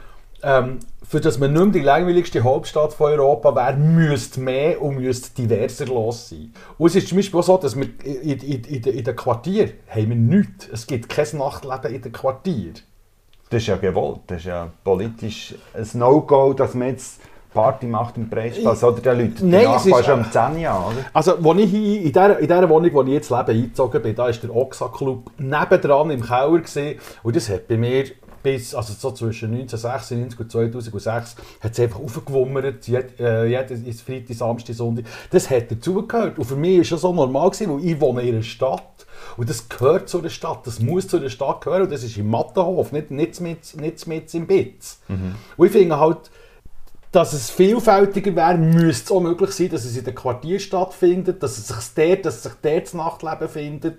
[0.42, 4.97] ähm, für das man nicht mehr die langweiligste Hauptstadt von Europa wäre, müsste mehr und
[4.97, 6.53] müsste diverser los sein.
[6.79, 9.73] Und es ist zum Beispiel auch so, dass wir in, in, in, in den Quartieren
[9.88, 10.68] haben wir nichts.
[10.73, 12.81] Es gibt kein Nachtleben in den Quartieren.
[13.51, 14.20] Das ist ja gewollt.
[14.27, 17.20] Das ist ja politisch ein No-Go, dass man jetzt
[17.54, 19.46] Party macht im Preispass oder der Leute.
[19.46, 21.04] Nein, es ist schon um 10 Jahre, oder?
[21.12, 24.28] Also, wo ich in dieser, in dieser Wohnung, wo ich jetzt lebe, eingezogen bin, da
[24.28, 28.04] ist der Oxa Club nebendran im Keller gesehen und das hat bei mir
[28.44, 34.36] bis also so zwischen 1996 und 2006 hat es einfach aufgewummert, jed, äh, jedes Freitag,
[34.36, 35.06] Samstag, Sonntag.
[35.30, 36.38] Das hat dazugehört.
[36.38, 39.06] Und für mich war es so normal, gewesen, weil ich wohne in einer Stadt.
[39.38, 41.84] Und das gehört zu der Stadt, das muss zu der Stadt gehören.
[41.84, 45.00] Und das ist im Mattenhof, nicht, nicht, mit, nicht mit im Bitz.
[45.08, 45.36] Mhm.
[45.56, 46.30] Und ich finde halt,
[47.14, 51.42] dass es vielfältiger wäre, müsste es auch möglich sein, dass es in den Quartieren stattfindet,
[51.44, 53.98] dass es sich dort, dass sich dort das Nachtleben findet,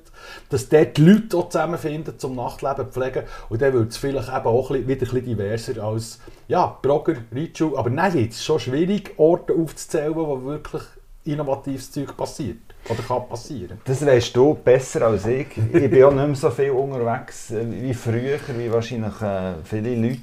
[0.49, 3.23] dass dort die Leute auch zusammenfinden, zum Nachtleben zu pflegen.
[3.47, 7.77] Und dann würde es vielleicht eben auch wieder ein diverser als ja, Brogger, Ritschu.
[7.77, 10.83] Aber nein, jetzt ist schon schwierig, Orte aufzuzählen, wo wirklich
[11.23, 12.57] innovatives Zeug passiert.
[12.89, 13.79] Oder kann passieren.
[13.85, 15.47] Das weißt du besser als ich.
[15.57, 20.19] Ich bin auch nicht mehr so viel unterwegs wie früher, wie wahrscheinlich äh, viele Leute.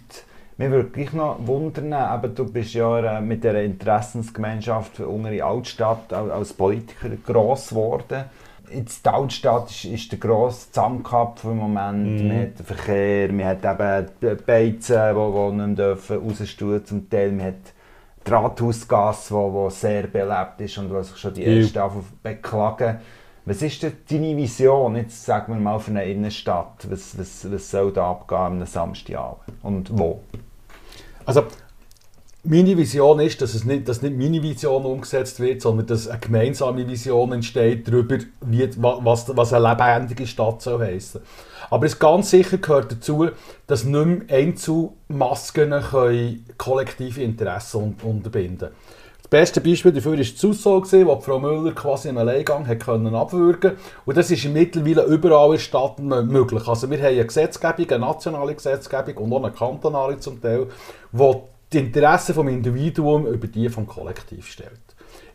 [0.59, 6.13] Mir würde gleich noch wundern, eben, du bist ja mit der Interessensgemeinschaft für unsere Altstadt
[6.13, 8.25] als Politiker gross geworden.
[8.71, 12.23] Jetzt die Altstadt ist, ist der grosse Zusammenkopf im Moment.
[12.23, 12.29] Mm.
[12.29, 17.11] Man hat den Verkehr, man hat eben die Beizen, die, die nicht mehr rausstehen zum
[17.11, 17.33] Teil.
[17.33, 17.55] Man hat
[18.27, 21.91] die Rathausgasse, die, die sehr belebt ist und wo sich schon die Ersten ja.
[22.23, 22.99] beklagen.
[23.45, 26.87] Was ist denn deine Vision, jetzt sagen wir mal, für eine Innenstadt?
[26.89, 30.21] Was, was, was soll da abgehen am Samstagabend und wo?
[31.25, 31.45] Also,
[32.45, 36.19] meine Vision ist, dass, es nicht, dass nicht meine Vision umgesetzt wird, sondern dass eine
[36.19, 41.21] gemeinsame Vision entsteht darüber, wie, was, was eine lebendige Stadt soll heissen.
[41.71, 43.29] Aber es ganz sicher gehört dazu,
[43.67, 45.73] dass nicht mehr Einzelmasken
[46.59, 48.73] kollektive Interessen unterbinden können.
[49.33, 53.15] Das beste Beispiel dafür war die Zussage, wo Frau Müller quasi im Alleingang hat können
[53.15, 56.69] abwürgen Und das ist mittlerweile überall in der Stadt möglich.
[56.69, 60.67] Also wir haben eine Gesetzgebung, eine nationale Gesetzgebung und auch eine kantonale zum Teil,
[61.13, 61.35] die
[61.73, 64.83] die Interessen des Individuums über die vom Kollektiv stellt.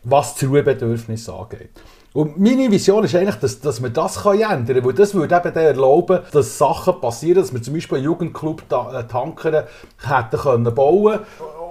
[0.04, 1.70] Was die Ruhebedürfnisse angeht.
[2.12, 5.42] Und meine Vision ist eigentlich, dass, dass man das kann ändern kann, weil das würde
[5.44, 9.64] eben erlauben, dass Sachen passieren, dass wir zum Beispiel einen Jugendclub äh, Tankern
[10.06, 11.18] hätten können bauen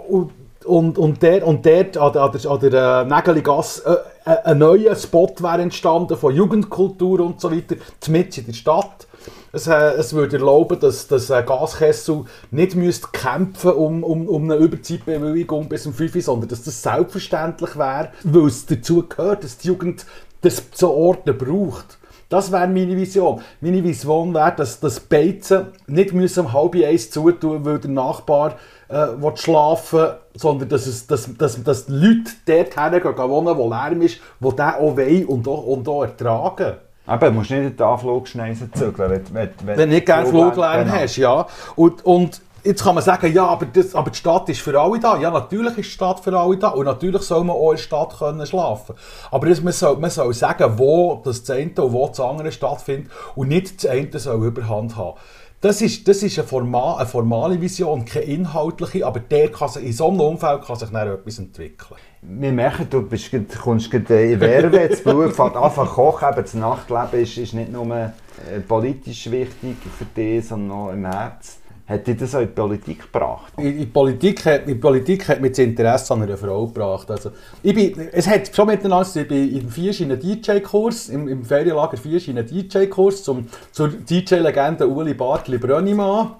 [0.09, 0.31] und
[0.67, 4.43] und, und, der, und dort an der, an der, an der äh, Nägeligasse äh, äh,
[4.43, 7.75] ein neuer Spot wäre entstanden von Jugendkultur und so weiter,
[8.10, 9.08] mitten in der Stadt.
[9.53, 14.56] Es, äh, es würde erlauben, dass, ein Gaskessel nicht müsste kämpfen um, um, um eine
[14.56, 19.58] Überzeitbewilligung bis um 5 Uhr, sondern dass das selbstverständlich wäre, weil es dazu gehört, dass
[19.58, 20.06] die Jugend
[20.41, 21.97] das zu Orten braucht.
[22.30, 23.41] Das wäre meine Vision.
[23.62, 28.58] Meine Vision wäre, dass das Beizen nicht um halb eins zutun weil der Nachbar
[28.89, 34.02] äh, schlafen sondern dass, es, dass, dass, dass die Leute dort hingehen wohnen, wo Lärm
[34.02, 36.78] ist, wo der auch wollen und auch, und auch ertragen.
[37.08, 39.10] Aber du musst nicht in die Anflugschneise zügeln.
[39.10, 40.97] Wenn, wenn, Wenn du nicht gerne Fluglärm Genau.
[40.97, 41.47] hast, ja.
[41.76, 45.00] Und, und jetzt kann man sagen, ja, aber, das, aber die Stadt ist für alle
[45.00, 45.17] da.
[45.17, 47.84] Ja, natürlich ist die Stadt für alle da und natürlich soll man auch in der
[47.84, 48.95] Stadt können schlafen
[49.32, 53.12] Aber das, man, soll, man soll sagen, wo das eine und wo das andere stattfindet
[53.36, 55.17] und nicht das eine soll Überhand haben.
[55.60, 59.86] Das ist, das ist eine, formal, eine formale Vision, keine inhaltliche, aber der kann sich,
[59.86, 62.00] in so einem Umfeld kann sich dann etwas entwickeln.
[62.22, 66.30] Wir merken, du bist, kommst gerade in Werbe, das Blut fängt an zu kochen.
[66.30, 71.06] Eben das Nachtleben ist, ist nicht nur äh, politisch wichtig für dich, sondern auch im
[71.06, 71.57] Herz.
[71.88, 73.54] Hat dich das auch in die Politik gebracht?
[73.58, 77.10] In, die Politik hat, in Politik hat mich das Interesse an einer Frau gebracht.
[77.10, 77.32] Also,
[77.63, 81.45] ich bin, es hat schon miteinander ich bin im Viersch in einem DJ-Kurs, im, im
[81.45, 83.43] Ferienlager Viersch in einem DJ-Kurs zur
[83.88, 86.32] DJ-Legende Uli Bartli Brönnimann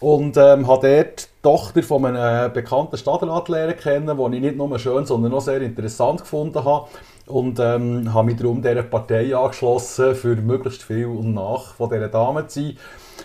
[0.00, 4.56] und ähm, habe dort die Tochter von einem bekannten Stadtrat lernen kennen, die ich nicht
[4.56, 6.88] nur schön, sondern auch sehr interessant gefunden habe.
[7.26, 12.08] Und ähm, habe mich darum dieser Partei angeschlossen, für möglichst viel und nach von dieser
[12.08, 12.76] Dame zu sein.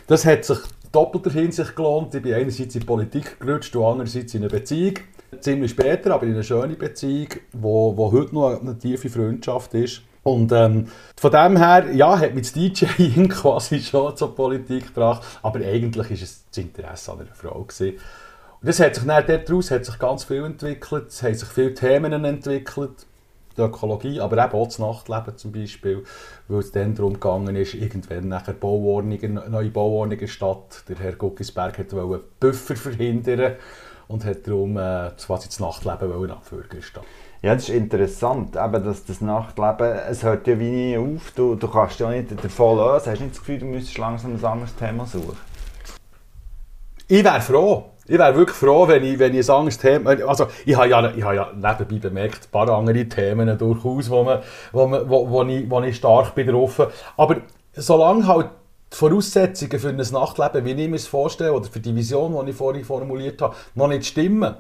[0.08, 0.60] Das hat sich
[0.92, 2.14] doppelter Hinsicht gelohnt.
[2.16, 4.96] Ich bin einerseits in Politik gerutscht und andererseits in eine Beziehung.
[5.40, 10.02] Ziemlich später, aber in eine schöne Beziehung, wo, wo heute noch eine tiefe Freundschaft ist.
[10.24, 15.24] Und ähm, von dem her, ja, hat mich das DJing quasi schon zur Politik gebracht,
[15.42, 17.98] aber eigentlich ist es das Interesse an einer Frau gewesen.
[18.62, 22.26] Und das hat sich daraus hat sich ganz viel entwickelt, es haben sich viele Themen
[22.26, 23.06] entwickelt,
[23.60, 26.04] die Ökologie, aber eben auch das Nachtleben zum Beispiel,
[26.48, 31.78] weil es dann darum gegangen ist, irgendwann nachher Bauordnungen, neue Bauordnungen in der Herr Guckisberg
[31.92, 33.56] wollte Buffer verhindern
[34.08, 36.10] und hat darum äh, quasi das Nachtleben
[36.74, 37.06] der Stadt.
[37.42, 41.56] Ja, das ist interessant, eben, dass das Nachtleben, es hört ja wie nie auf, du,
[41.56, 44.76] du kannst ja nicht davon lösen, hast nicht das Gefühl, du müsstest langsam ein anderes
[44.76, 45.38] Thema suchen?
[47.12, 47.86] Ich wäre froh.
[48.06, 50.12] Ich wäre wirklich froh, wenn ich, wenn ich ein anderes Thema...
[50.28, 54.42] Also, ich habe ja, ich ja nebenbei bemerkt, ein paar andere Themen durchaus, wo, man,
[54.72, 56.86] wo, man, wo, wo, ich, wo ich stark betroffen
[57.18, 57.38] Aber
[57.74, 58.50] solange halt
[58.94, 62.52] die Voraussetzungen für ein Nachtleben, wie ich mir es vorstelle, oder für die Vision, die
[62.52, 64.56] ich vorhin formuliert habe, noch nicht stimmen,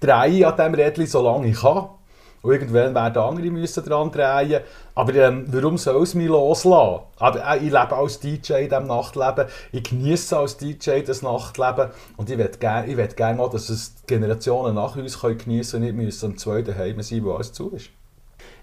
[0.00, 1.88] drehe ich an diesem Rädchen, solange ich kann.
[2.42, 4.62] Und irgendwann werden andere müssen daran drehen.
[4.96, 7.04] Aber ähm, warum soll es mich loslassen?
[7.18, 9.46] Aber äh, ich lebe als DJ in diesem Nachtleben.
[9.70, 11.90] Ich genieße als DJ das Nachtleben.
[12.16, 15.80] Und ich möchte gerne ich gerne auch, dass es die Generationen nach uns können geniessen
[15.80, 17.90] können und nicht müssen am zweiten Heim sein, wo alles zu ist.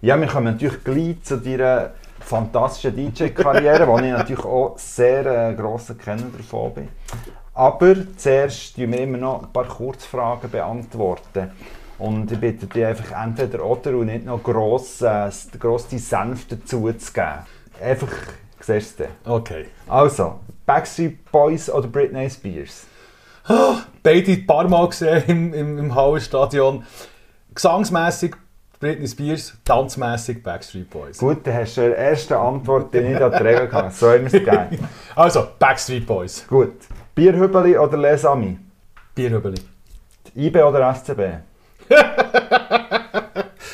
[0.01, 5.53] Ja, wir kommen natürlich gleich zu deiner fantastischen DJ-Karriere, wo ich natürlich auch sehr äh,
[5.55, 6.87] grosser Kenner davon bin.
[7.53, 10.49] Aber zuerst beantworten wir immer noch ein paar Kurzfragen.
[10.51, 11.51] beantworten.
[11.99, 16.47] Und ich bitte dich einfach entweder oder und nicht noch gross, äh, gross die Senf
[16.47, 17.45] dazu zu geben.
[17.81, 18.11] Einfach,
[18.61, 19.07] siehst du.
[19.25, 19.65] Okay.
[19.87, 22.85] Also, Backstreet Boys oder Britney Spears?
[24.01, 26.83] Beide ein paar Mal gesehen im, im, im Hallenstadion.
[27.53, 28.35] Gesangsmässig
[28.79, 31.17] Britney Spears, tanzmässig Backstreet Boys.
[31.17, 33.93] Gut, dann hast du die erste Antwort die nicht an die Regel gehabt.
[33.93, 34.87] So haben wir es gegeben.
[35.15, 36.47] Also, Backstreet Boys.
[36.47, 36.75] Gut.
[37.13, 38.57] Bierhübeli oder Les Amis?
[39.13, 39.59] Bierhübeli.
[40.35, 41.48] IB oder SCB?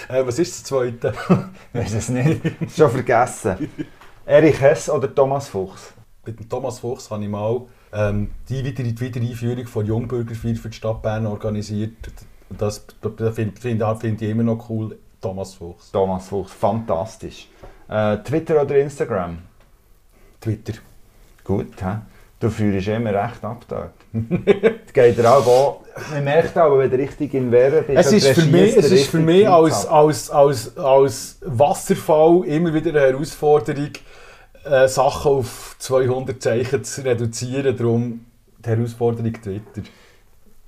[0.07, 1.13] Äh, was ist das zweite?
[1.73, 2.41] Weiß es nicht.
[2.75, 3.69] Schon vergessen.
[4.25, 5.93] Erich Hess oder Thomas Fuchs?
[6.25, 10.69] Mit dem Thomas Fuchs habe ich mal ähm, die Wieder die Wiedereinführung von Jungbürgerfeier für
[10.69, 11.93] die Stadt Bern organisiert.
[12.49, 14.97] Das, das finde find, find ich immer noch cool.
[15.21, 15.91] Thomas Fuchs.
[15.91, 17.49] Thomas Fuchs, fantastisch.
[17.87, 19.39] Äh, Twitter oder Instagram?
[20.39, 20.73] Twitter.
[21.43, 21.97] Gut, hä?
[22.39, 23.93] Du führst immer recht ab dort.
[24.85, 26.13] Es geht dir auch an.
[26.13, 29.09] Man merkt aber, wenn du richtig in Wäre bist, Es ist für mich, es ist
[29.09, 33.91] für mich als, als, als, als Wasserfall immer wieder eine Herausforderung,
[34.65, 37.77] äh, Sachen auf 200 Zeichen zu reduzieren.
[37.77, 38.25] Darum
[38.63, 39.81] die Herausforderung Twitter.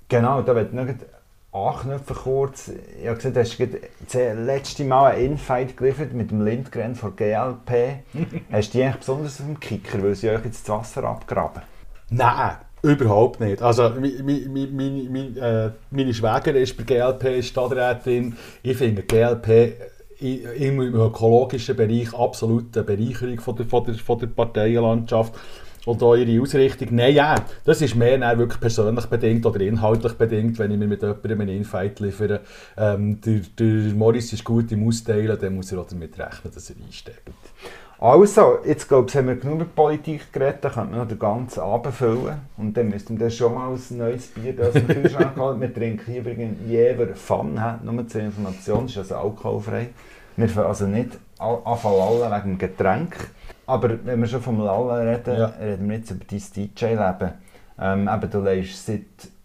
[0.07, 0.95] Genau, da noch gleich
[1.57, 2.71] anknüpfen kurz.
[3.01, 7.15] Ich habe gesehen, du hast das letzte Mal einen Infight geliefert mit dem Lindgren von
[7.15, 8.03] GLP.
[8.51, 11.63] hast du die eigentlich besonders auf dem Kicker, weil sie euch jetzt das Wasser abgraben?
[12.09, 13.61] Nein, überhaupt nicht.
[13.61, 18.37] Also, mi, mi, mi, äh, meine Schwägerin ist bei GLP Stadträtin.
[18.63, 19.73] Ich finde, GLP
[20.19, 25.33] im ökologischen Bereich absolut eine Bereicherung von der, von der, von der Parteienlandschaft
[25.87, 26.89] und auch ihre Ausrichtung.
[26.91, 31.01] Nein, ja, das ist mehr wirklich persönlich bedingt oder inhaltlich bedingt, wenn ich mir mit
[31.01, 32.41] jemandem einen Infight liefere.
[32.77, 36.69] Ähm, der, der Morris ist gut im Austeilen, dann muss er auch damit rechnen, dass
[36.69, 37.21] er einsteigt.
[37.99, 41.19] Also, jetzt glaube ich, haben wir genug über Politik geredet, dann könnte man noch den
[41.19, 42.41] ganzen Abend füllen.
[42.57, 45.61] Und dann müssten wir schon mal ein neues Bier aus dem Kühlschrank holen.
[45.61, 49.89] Wir trinken hier übrigens Jever Fun, nur zur Information, ist also alkoholfrei.
[50.35, 53.15] Wir fangen also nicht anfangen wegen dem Getränk.
[53.67, 55.45] Aber wenn wir schon vom Lallen reden, ja.
[55.59, 57.33] reden wir jetzt über dein DJ-Leben.
[57.79, 59.01] Ähm, eben, du legst seit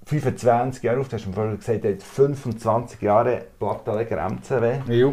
[0.06, 4.78] 25 Jahren auf, du hast mir vorher gesagt, du hast 25 Jahre Plattenleger MCW.
[4.86, 5.12] Ja.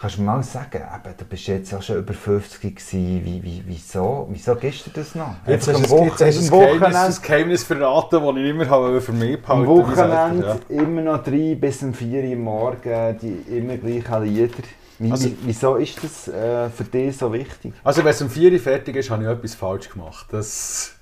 [0.00, 3.42] Kannst du mir mal sagen, eben, du bist jetzt auch schon über 50 gewesen, wie,
[3.42, 5.34] wie, wieso, wieso gibst du das noch?
[5.46, 9.60] Jetzt hast du Wochen, ein Wochenende, Geheimnis verraten, das ich immer habe für mich behalten
[9.60, 10.76] Am Wochenende ja.
[10.82, 14.62] immer noch drei bis um vier Uhr morgens die immer gleichen Lieder.
[14.98, 17.72] Wie, also, wieso ist das äh, für dich so wichtig?
[17.84, 20.26] Also wenn es um vier Uhr fertig ist, habe ich etwas falsch gemacht.
[20.30, 20.92] Das,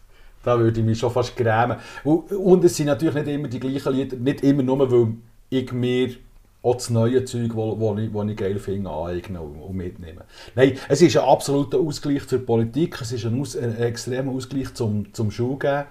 [0.43, 1.79] da würde ich mich schon fast grämen.
[2.05, 5.15] Und, und es sind natürlich nicht immer die gleichen Lieder, nicht immer nur, weil
[5.49, 6.11] ich mir
[6.63, 10.23] auch das neue Zeug, das ich, ich geil finde, aneignen und, mitnehmen.
[10.57, 14.75] Nein, es ist ein absoluter Ausgleich zur Politik, es ist ein, Aus, ein extremer Ausgleich
[14.75, 15.85] zum, zum Schulgeben.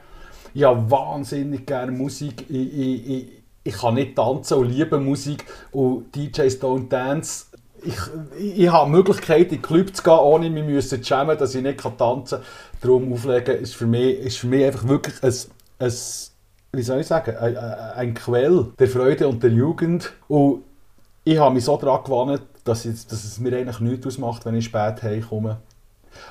[0.53, 2.45] Ich habe wahnsinnig gerne Musik.
[2.49, 3.27] Ich, ich, ich,
[3.63, 7.44] ich kann nicht tanzen und liebe Musik und DJs don't dance.
[7.85, 11.55] Ich, ich, habe die Möglichkeit, in den Club zu gehen, ohne mich zu schämen, dass
[11.55, 12.45] ich nicht tanzen kann.
[12.81, 15.33] Darum auflegen ist für mich, ist für mich einfach wirklich ein,
[15.79, 15.93] ein
[16.71, 20.13] wie soll ich sagen, ein, ein Quell der Freude und der Jugend.
[20.27, 20.63] Und
[21.23, 24.55] ich habe mich so daran gewohnt, dass, ich, dass es mir eigentlich nichts ausmacht, wenn
[24.55, 25.57] ich spät heimkomme.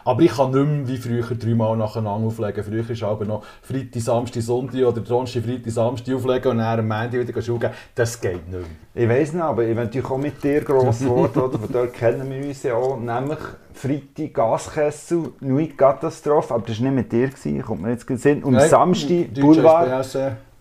[0.04, 2.64] Aber ich kann nicht mehr wie früher dreimal nacheinander auflegen.
[2.64, 6.88] Früher ist aber noch Freitag, Samstag, Sonntag oder Donnerstag, Freitag, Samstag auflegen und dann am
[6.88, 7.70] Montag wieder geben.
[7.94, 8.62] Das geht nicht mehr.
[8.94, 11.40] Ich weiss nicht, aber ich bin natürlich auch mit dir gross geworden.
[11.40, 11.58] oder?
[11.58, 12.98] Von dort kennen wir uns ja auch.
[12.98, 13.38] Nämlich
[13.72, 16.54] Freitag Gaskessel, Nuit Katastrophe.
[16.54, 18.44] Aber das war nicht mit dir, gewesen, kommt mir jetzt gesehen.
[18.44, 20.06] Und Nein, Samstag Boulevard,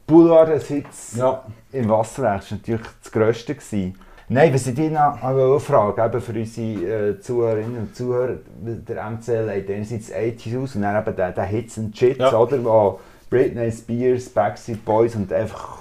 [0.07, 1.43] Boulevard Sitz ja.
[1.71, 2.43] im Wasserrecht.
[2.43, 3.55] Das war natürlich das Größte.
[3.55, 3.95] Gewesen.
[4.33, 9.45] Nein, was ich dich noch fragen eben für unsere äh, Zuhörerinnen und Zuhörer, der MCL
[9.45, 12.35] legt einerseits 80s aus und dann eben der, der Hits and Chits, ja.
[12.35, 15.77] oder, wo Britney Spears, Backstreet Boys und einfach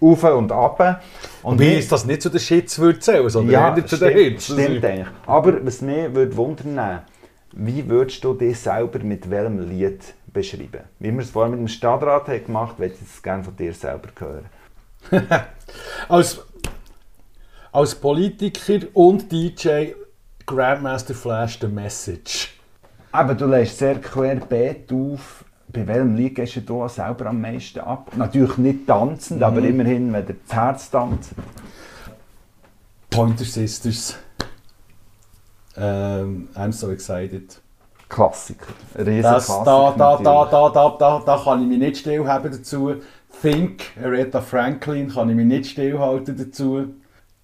[0.00, 1.02] auf und ab.
[1.42, 4.16] Und wie ist das nicht zu den Shits würde zählen, sondern ja, eher zu den
[4.16, 4.44] Hits?
[4.44, 5.06] stimmt eigentlich.
[5.26, 7.00] Aber was mich würde wundern,
[7.54, 10.84] wie würdest du dich selber mit welchem Lied beschreiben?
[11.00, 13.72] Wie wir es vorhin mit dem Stadtrat haben gemacht, würde ich es gerne von dir
[13.72, 14.46] selber hören.
[16.08, 16.44] Als
[17.76, 19.88] als Politiker und DJ
[20.46, 22.54] Grandmaster Flash The Message.
[23.12, 25.44] Aber du lässt sehr querbeet auf.
[25.68, 28.12] Bei welchem Lied gehst du selber am meisten ab?
[28.16, 29.44] Natürlich nicht tanzend, mhm.
[29.44, 31.32] aber immerhin, wenn du das Herz tanzt.
[33.10, 34.16] Pointer Sisters.
[35.76, 37.60] Ähm, I'm so excited.
[38.08, 38.72] Klassiker.
[38.94, 42.94] Das, da, da, da, da, da, da, da kann ich mich nicht stillhalten dazu.
[43.42, 46.94] Think, Aretha Franklin, kann ich mich nicht stillhalten dazu.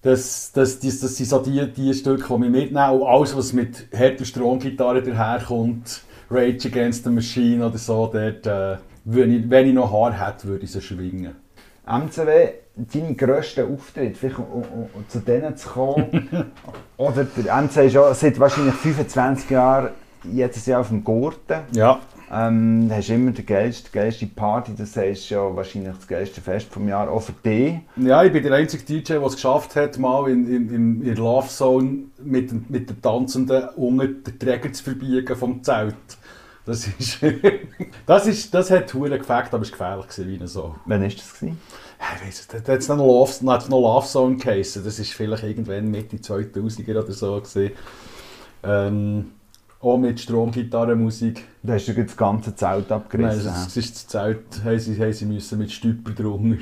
[0.03, 2.99] Das, das, das, das sind so die, die Stücke, die mich mitnehmen.
[2.99, 8.77] Und alles, was mit härter Stromgitarre daherkommt, Rage Against the Machine oder so, dort, äh,
[9.05, 11.35] wenn, ich, wenn ich noch Haar hätte, würde ich sie schwingen.
[11.85, 16.51] MCW, deine grössten Auftritte, vielleicht um, um, um zu denen zu kommen.
[16.97, 19.89] oder der MC ist ja seit wahrscheinlich 25 Jahren
[20.23, 21.61] jedes Jahr auf dem Gurten.
[21.71, 21.99] Ja.
[22.33, 26.67] Ähm, du hast immer die geilste, geilste Party, das heißt ja wahrscheinlich das geilste Fest
[26.71, 27.75] vom Jahr, auch für dich.
[27.95, 31.15] Ja, ich bin der einzige DJ, der es geschafft hat, mal in, in, in, in
[31.15, 35.95] Love Zone mit, mit den Tanzenden unter den Träger zu verbiegen vom Zelt.
[36.65, 37.19] Das ist,
[38.07, 40.75] das ist, das hat hure gefällt, aber es war gefährlich wie so.
[40.85, 41.33] Wann war das?
[41.33, 41.59] Gewesen?
[41.99, 44.83] Ich weiss, da hat es noch Love, noch Love Zone geheißen.
[44.83, 47.35] Das war vielleicht irgendwann Mitte 2000er oder so.
[47.41, 47.71] Gewesen.
[48.63, 49.31] Ähm,
[49.83, 51.43] auch mit Stromgitarrenmusik.
[51.61, 53.45] Da hast du das ganze Zelt abgerissen.
[53.45, 56.57] Nein, das, ist das Zelt, haben sie, haben sie müssen mit Stüpper drunter.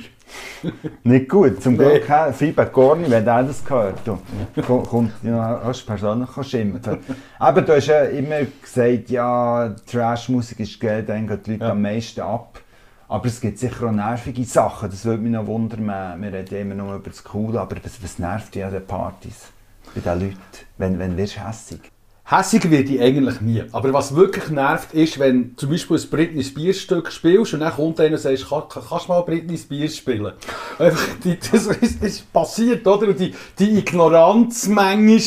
[1.04, 2.34] nicht gut, zum Glück nee.
[2.34, 4.00] Feedback gar nicht, wenn er das gehört.
[4.06, 4.18] Du
[4.62, 7.00] kommt ja hast persönlich schimpfen.
[7.38, 11.72] Aber du hast ja immer gesagt, ja, Trash-Musik ist geil, dann gehen die Leute ja.
[11.72, 12.60] am meisten ab.
[13.08, 15.86] Aber es gibt sicher auch nervige Sachen, das würde mich noch wundern.
[16.22, 19.52] Wir reden immer nur über das Coole, aber was, was nervt dich an den Partys
[19.94, 20.38] bei den Leuten,
[20.78, 21.91] wenn, wenn wirst hässig?
[22.32, 23.62] Hässig werde ich eigentlich nie.
[23.74, 27.74] Aber was wirklich nervt, ist, wenn zum Beispiel ein Britney Spears Stück spielst und dann
[27.74, 30.32] kommt einer und sagt, kann, kannst du mal Britney Spears spielen?
[30.80, 33.10] Einfach, die, das, ist, ist passiert, oder?
[33.10, 35.20] Und die, die Ignoranz manchmal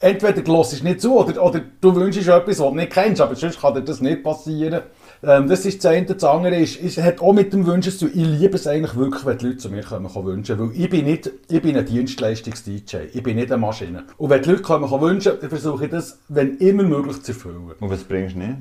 [0.00, 3.36] entweder du hörst nicht zu oder, oder du wünschst etwas, was du nicht kennst, aber
[3.36, 4.82] sonst kann dir das nicht passieren.
[5.22, 6.06] Ähm, das ist das eine.
[6.06, 8.10] Das andere ist, ist, hat auch mit dem Wünschen zu tun.
[8.14, 10.58] Ich liebe es eigentlich wirklich, wenn die Leute zu mir kommen können wünschen.
[10.58, 12.96] Weil ich bin nicht, ich bin ein Dienstleistungs-DJ.
[13.12, 14.04] Ich bin nicht eine Maschine.
[14.16, 17.32] Und wenn die Leute kommen können wünschen, dann versuche ich das, wenn immer möglich, zu
[17.32, 17.72] erfüllen.
[17.80, 18.58] Und was bringst du nicht?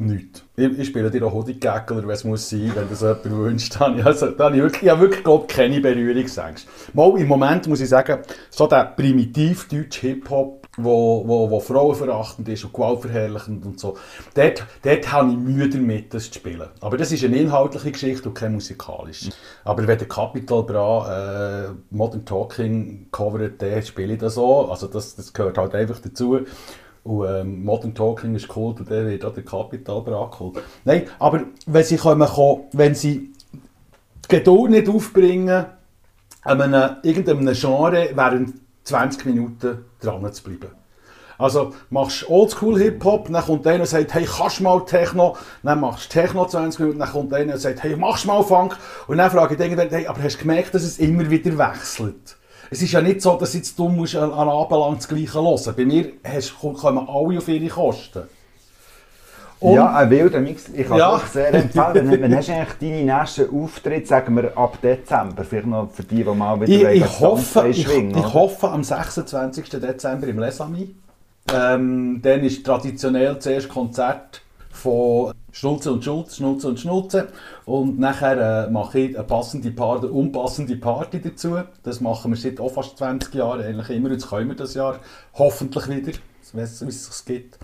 [0.00, 0.44] Nichts.
[0.54, 3.74] Ich, ich spiele dir auch Hoodiggag oder was muss sein, wenn das jemand wünscht.
[3.78, 6.70] Da habe ich, also, da habe ich wirklich, ich habe wirklich glaub, keine Berührungsängste.
[6.92, 8.18] Mal im Moment muss ich sagen,
[8.48, 13.96] so der primitiv deutsche Hip-Hop, wo, wo, wo frauenverachtend ist und gewaltverherrlichend und so,
[14.34, 16.68] dort, dort habe ich Mühe damit, das zu spielen.
[16.80, 19.30] Aber das ist eine inhaltliche Geschichte und keine musikalische.
[19.64, 24.70] Aber wenn der Capital Bra äh, Modern Talking covert, spiele ich das auch.
[24.70, 26.40] Also das, das gehört halt einfach dazu.
[27.04, 30.52] Und ähm, Modern Talking ist cool, und der wird auch der Capital Bra cool.
[30.84, 32.28] Nein, aber wenn sie kommen,
[32.72, 33.32] wenn sie
[34.24, 35.66] die Geduld nicht aufbringen,
[36.42, 38.54] einem, irgendeinem Genre während
[38.88, 40.70] 20 Minuten dran zu bleiben.
[41.38, 45.36] Also machst Oldschool Hip-Hop, dann kommt einer und sagt, hey, kannst du mal Techno?
[45.62, 48.42] Dann machst du Techno 20 Minuten, dann kommt einer und sagt, hey, machst du mal
[48.42, 48.76] Funk?
[49.06, 52.36] Und dann frage ich irgendwann, hey, aber hast du gemerkt, dass es immer wieder wechselt?
[52.70, 55.74] Es ist ja nicht so, dass jetzt du musst an Abend lang das Gleiche hören.
[55.76, 56.12] Bei mir
[56.60, 58.24] kommen alle auf ihre Kosten.
[59.60, 60.68] Und, ja, ein wilder Mix.
[60.72, 61.16] Ich kann Ja.
[61.16, 62.20] es sehr empfehlen.
[62.22, 65.42] Wann- hast du eigentlich deine nächsten Auftritte, sagen wir ab Dezember?
[65.44, 68.34] Vielleicht noch für die, die mal wieder Ich, ich, hoffe, ich, schwingen, ich oder?
[68.34, 69.68] hoffe am 26.
[69.70, 70.88] Dezember im Les Amis.
[71.52, 77.28] Ähm, dann ist traditionell zuerst Konzert von Schnulze und Schulze, Schnulze und Schnulze.
[77.64, 81.56] Und nachher äh, mache ich eine passende Party, eine unpassende Party dazu.
[81.82, 84.10] Das machen wir seit auch fast 20 Jahren, eigentlich immer.
[84.10, 85.00] Jetzt können wir das Jahr
[85.34, 86.12] hoffentlich wieder,
[86.52, 87.58] wie es wie es sich gibt.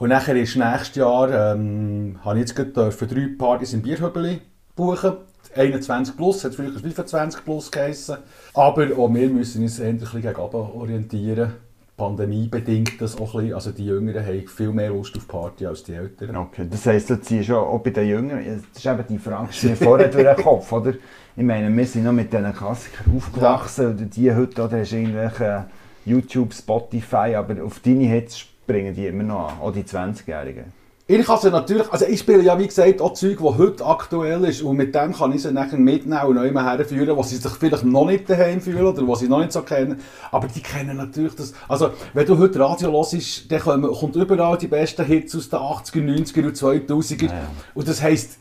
[0.00, 4.40] Und nachher ist nächstes Jahr, ähm, habe ich jetzt gerade dürfen drei Partys im Bierhöbeli
[4.74, 5.12] buchen.
[5.54, 8.16] 21 plus, hat früher 25 plus geheissen.
[8.54, 11.52] Aber auch wir müssen uns endlich ein bisschen gegen orientieren.
[11.98, 13.54] Pandemie bedingt das auch ein bisschen.
[13.54, 16.34] Also die Jüngeren haben viel mehr Lust auf Party als die Älteren.
[16.34, 19.50] Okay, das heisst, du ziehst auch, auch bei den Jüngeren, das ist eben die Frage,
[19.52, 20.94] die mir vorher durch den Kopf, oder?
[21.36, 25.66] Ich meine, wir sind noch mit diesen Klassikern aufgewachsen, oder die heute, oder hast irgendwelche
[26.06, 30.72] YouTube, Spotify, aber auf deine Hits springen die immer noch an, auch die 20-Jährigen.
[31.08, 34.44] Ich kann sie natürlich, also ich spiele ja wie gesagt auch Zeug, das heute aktuell
[34.44, 37.50] ist und mit dem kann ich sie nachher mitnehmen und neu herführen, wo sie sich
[37.50, 39.98] vielleicht noch nicht daheim fühlen oder wo sie noch nicht so kennen.
[40.30, 41.52] Aber die kennen natürlich das.
[41.66, 45.58] Also wenn du heute Radio hörst, dann kommen, kommt überall die besten Hits aus den
[45.58, 47.24] 80er, 90er und 2000er.
[47.24, 47.40] Ja, ja.
[47.74, 48.38] Und das heisst,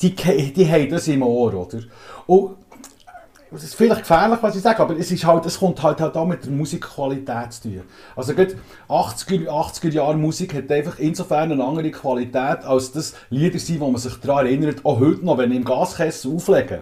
[0.00, 1.80] die, die haben das im Ohr, oder?
[2.26, 2.56] Und
[3.52, 6.16] es ist vielleicht gefährlich, was ich sage, aber es, ist halt, es kommt halt, halt
[6.16, 7.82] auch mit der Musikqualität zu tun.
[8.14, 8.54] Also gerade
[8.88, 13.90] 80er, 80er Jahre Musik hat einfach insofern eine andere Qualität, als das Lieder sind, wo
[13.90, 16.80] man sich daran erinnert, auch heute noch, wenn ich im Gaskessel auflegen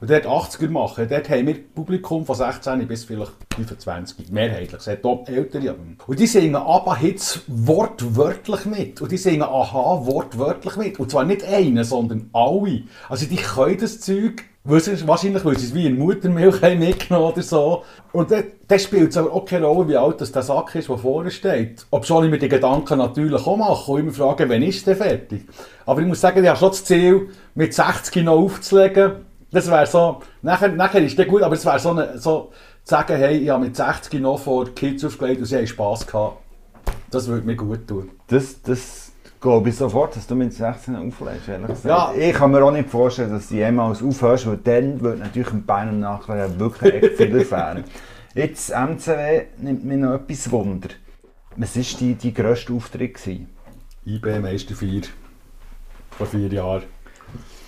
[0.00, 4.80] und dort 80er machen, dort haben wir Publikum von 16 bis vielleicht 25, mehrheitlich.
[4.80, 5.76] Es hat auch ältere.
[6.06, 9.00] Und die singen ABBA-Hits wortwörtlich mit.
[9.00, 11.00] Und die singen AHA wortwörtlich mit.
[11.00, 12.82] Und zwar nicht einen, sondern alle.
[13.08, 17.42] Also die können das Zeug, wahrscheinlich weil sie es wie in Muttermilch haben mitgenommen oder
[17.42, 17.84] so.
[18.12, 20.98] Und dann spielt es aber auch keine Rolle, wie alt das der Sack ist, der
[20.98, 21.86] vorne steht.
[21.90, 25.42] Obwohl ich mir die Gedanken natürlich auch mache und immer frage, wann ist der fertig?
[25.86, 29.12] Aber ich muss sagen, ich habe schon das Ziel, mit 60 noch aufzulegen.
[29.50, 32.50] Das wäre so, nachher, nachher ist der gut, aber es wäre so, eine, so
[32.84, 36.06] zu sagen, hey, ich habe mit 60 noch vor Kids aufgelegt und sie haben Spass
[36.06, 36.38] gehabt.
[37.10, 38.10] Das würde mir gut tun.
[38.26, 39.07] Das, das
[39.40, 41.86] glaube ich sofort, dass du mit 16 auflegst, ehrlich gesagt.
[41.86, 42.12] Ja.
[42.14, 45.64] Ich kann mir auch nicht vorstellen, dass du jemals aufhörst, weil dann wird natürlich im
[45.64, 47.84] Bein und nachher wirklich echt viel erfahren.
[48.34, 50.88] Jetzt, MCW nimmt mich noch etwas Wunder.
[51.56, 53.14] Was war die, die grösste Auftritt?
[53.14, 53.48] Gewesen?
[54.06, 55.02] IB Meister 4.
[56.10, 56.82] Vor vier Jahren.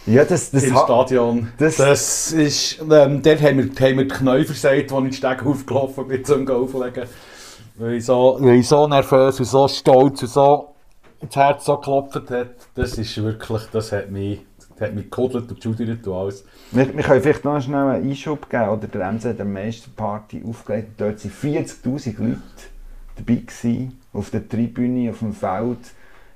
[0.06, 1.48] Ja, das, das Im Stadion.
[1.58, 5.16] das- Das, ist, ähm, dort haben wir, haben wir die Knie versagt, als ich die
[5.16, 7.04] Stege aufgelaufen bin, zum Auflegen.
[7.76, 10.69] Weil ich, so, weil ich so nervös und so stolz und so
[11.20, 12.48] das Herz so geklopft hat.
[12.74, 14.40] Das ist wirklich, das hat mich,
[14.76, 16.44] das hat mich gekuddelt und geschudert und alles.
[16.72, 18.68] Wir, wir können vielleicht noch schnell einen Einschub geben.
[18.70, 20.92] Oder der MC hat der Meisterparty aufgelegt.
[20.98, 22.40] Dort waren 40'000 Leute
[23.16, 23.34] dabei.
[23.34, 25.78] Gewesen, auf der Tribüne, auf dem Feld.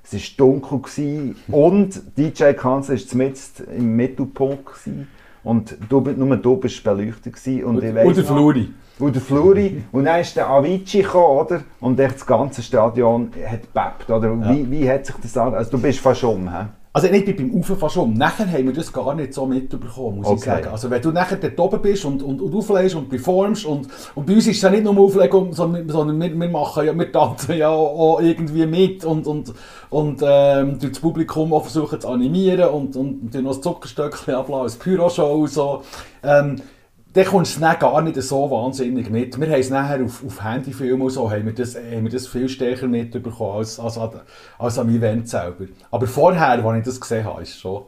[0.03, 0.79] Es war dunkel.
[0.79, 4.65] Gewesen, und DJ Kanzler war mitten im Mittelpunkt.
[4.65, 5.07] Gewesen,
[5.43, 7.33] und du, nur du bist beleuchtet.
[7.33, 8.69] Gewesen, und, ich weiss Und der Fluri.
[8.99, 9.83] Und der Fluri.
[9.91, 11.61] Und dann ist der Avicii gekommen, oder?
[11.81, 14.31] Und echt das ganze Stadion hat gebebt, oder?
[14.31, 15.53] Und Wie, wie hat sich das an?
[15.53, 16.65] Also du bist fast um, hä?
[16.93, 18.13] Also nicht beim Ufer fast um.
[18.13, 20.61] Nachher haben wir das gar nicht so mitbekommen, muss ich Okay.
[20.61, 20.67] sagen.
[20.69, 24.25] Also wenn du nachher dort oben bist und, und, und auflegst und performst und, und
[24.25, 27.11] bei uns ist es ja nicht nur Auflegung, sondern, sondern wir, wir machen ja, wir
[27.11, 29.53] tanzen ja auch irgendwie mit und, und,
[29.89, 34.63] und ähm, das Publikum auch versuchen zu animieren und, und, und noch das Zuckerstöckchen ablassen,
[34.63, 35.83] als Pyroshow so.
[36.23, 36.61] Ähm,
[37.15, 39.39] dann kommst du es gar nicht so wahnsinnig mit.
[39.39, 42.27] Wir haben es nachher auf, auf Handyfilmen und so, haben wir das, haben wir das
[42.27, 44.19] viel stärker mitbekommen als, als, an-
[44.59, 45.65] als am Event selber.
[45.91, 47.83] Aber vorher, als ich das gesehen habe, ist schon...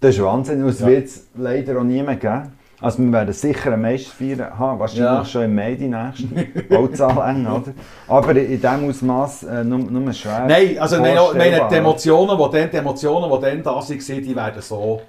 [0.00, 0.62] Das ist Wahnsinn.
[0.62, 0.86] Und es Ja.
[0.86, 2.52] wird es leider auch niemand geben.
[2.80, 5.24] Also wir werden sicher eine Meisterfeier haben, wahrscheinlich Ja.
[5.24, 6.26] schon im Mai die nächste.
[6.68, 7.72] Bauzahl eng, oder?
[8.06, 12.56] Aber in diesem Ausmaß äh, nur, nur schwer Nein, also nein, meine, die Emotionen, die
[12.58, 15.00] dann, die Emotionen, die dann da waren, die werden, so,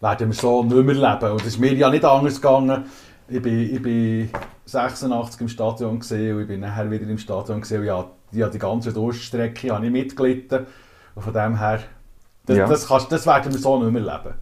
[0.00, 1.32] werden wir so nicht mehr leben.
[1.32, 2.84] Und es ist mir ja nicht anders gegangen.
[3.28, 4.30] Ich bin, ich bin
[4.64, 7.80] 86 im Stadion gesehen und ich bin nachher wieder im Stadion gesehen.
[7.80, 7.86] Und
[8.32, 10.66] ja, die, ganze Durststrecke habe ich mitgelitten.
[11.14, 11.80] Und von dem her,
[12.46, 12.66] das, Ja.
[12.66, 14.34] das, kannst, das werden wir so nicht mehr leben.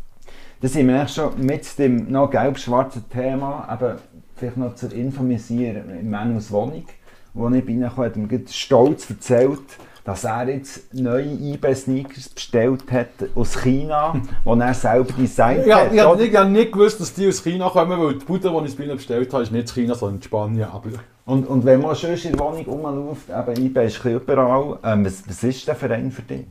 [0.60, 3.98] Da sind wir schon mit dem noch gelb-schwarzen Thema, eben
[4.36, 6.84] vielleicht noch zur Info, wir sind in Manus Wohnung,
[7.32, 9.78] wo ich bin, hat er mir stolz erzählt,
[10.08, 15.92] dass er jetzt neue eBay-Sneakers bestellt hat aus China, die er selber designt Ja, hat.
[15.92, 18.76] ich habe nicht, nicht gewusst, dass die aus China kommen, weil die Bude, die ich
[18.78, 20.68] bei ihnen bestellt habe, ist nicht aus China, sondern in Spanien.
[20.72, 20.88] Aber
[21.26, 25.28] Und, und wenn man schon in der Wohnung rumläuft, eben eBay ist überall, ähm, was,
[25.28, 26.46] was ist der Verein für dich?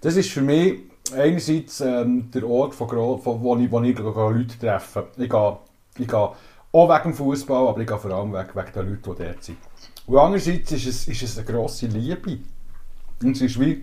[0.00, 0.82] Das ist für mich
[1.16, 5.08] einerseits ähm, der Ort, von, von, wo, ich, wo ich Leute treffe.
[5.16, 5.56] Ich gehe,
[5.98, 9.16] ich gehe auch wegen dem Fußball, aber ich gehe vor allem wegen, wegen den Leuten,
[9.16, 9.58] die dort sind.
[10.06, 12.38] Und andererseits ist es, ist es eine grosse Liebe.
[13.22, 13.82] Und es ist wie,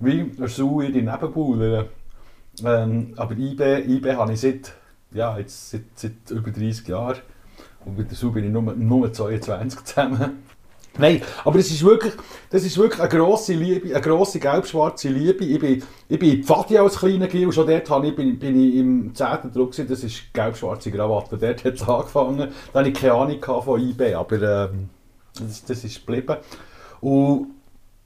[0.00, 1.86] wie eine Sau in die Nebenbuhler.
[2.64, 4.72] Ähm, aber IB, IB habe ich seit,
[5.12, 7.18] ja, jetzt, seit, seit über 30 Jahren.
[7.84, 10.42] Und mit der Sau bin ich nur, nur 22 zusammen.
[10.96, 12.12] Nein, aber es ist wirklich,
[12.50, 15.44] das ist wirklich eine grosse Liebe, eine grosse gelb-schwarze Liebe.
[15.44, 18.60] Ich bin, ich bin in Pfadi als kleiner Gil, schon dort habe ich, bin, bin
[18.60, 19.52] ich im 10.
[19.54, 21.38] Druck das ist gelb-schwarze Krawatte.
[21.38, 24.88] Dort hat es angefangen, da hatte ich keine Ahnung von IB, aber ähm,
[25.38, 26.36] das, das ist geblieben.
[27.00, 27.48] Und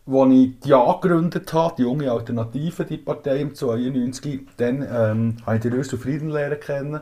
[0.07, 5.57] als ich die angegründet habe, die junge Alternative, die Partei im 92, dann ähm, habe
[5.57, 7.01] ich die Röstel Frieden lernen kennen.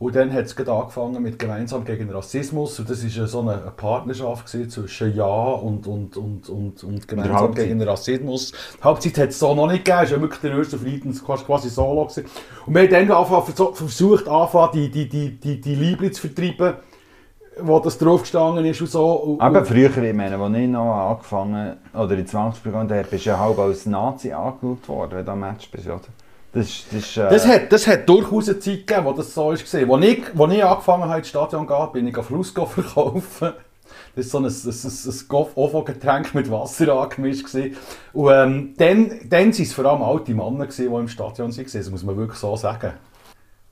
[0.00, 2.78] Und dann hat es angefangen mit Gemeinsam gegen Rassismus.
[2.78, 7.82] Und das war so eine Partnerschaft zwischen Ja und, und, und, und, und Gemeinsam gegen
[7.82, 8.52] Rassismus.
[8.78, 10.04] Die Halbzeit hat es so noch nicht gegeben.
[10.04, 12.06] Es war wirklich der Röstel Frieden quasi, solo.
[12.06, 12.24] Gewesen.
[12.64, 16.76] Und wir haben dann angefangen, versucht, anfangen, die, die, die, die, die Liebe zu vertreiben,
[17.58, 19.10] wo das drauf gestanden ist und so.
[19.12, 23.26] Und, Aber früher, ich meine, als ich noch angefangen oder in 20 begonnen habe, bist
[23.26, 26.00] du ja halb als Nazi angeschaut worden, wenn du am Match bist, oder?
[26.52, 29.50] Das, das, äh, Das hat, das hat durchaus eine Zeit gegeben, wo das so war.
[29.50, 30.04] Als ich, als
[30.52, 33.52] ich angefangen habe, ins Stadion zu gehen, bin ich Flusco verkaufen.
[34.16, 37.46] Das war so ein, ein, ein, ein Ovo-Getränk mit Wasser angemischt.
[37.46, 37.76] Gewesen.
[38.12, 41.66] Und ähm, dann, dann waren es vor allem alte Männer, gewesen, die im Stadion waren.
[41.72, 42.92] Das muss man wirklich so sagen.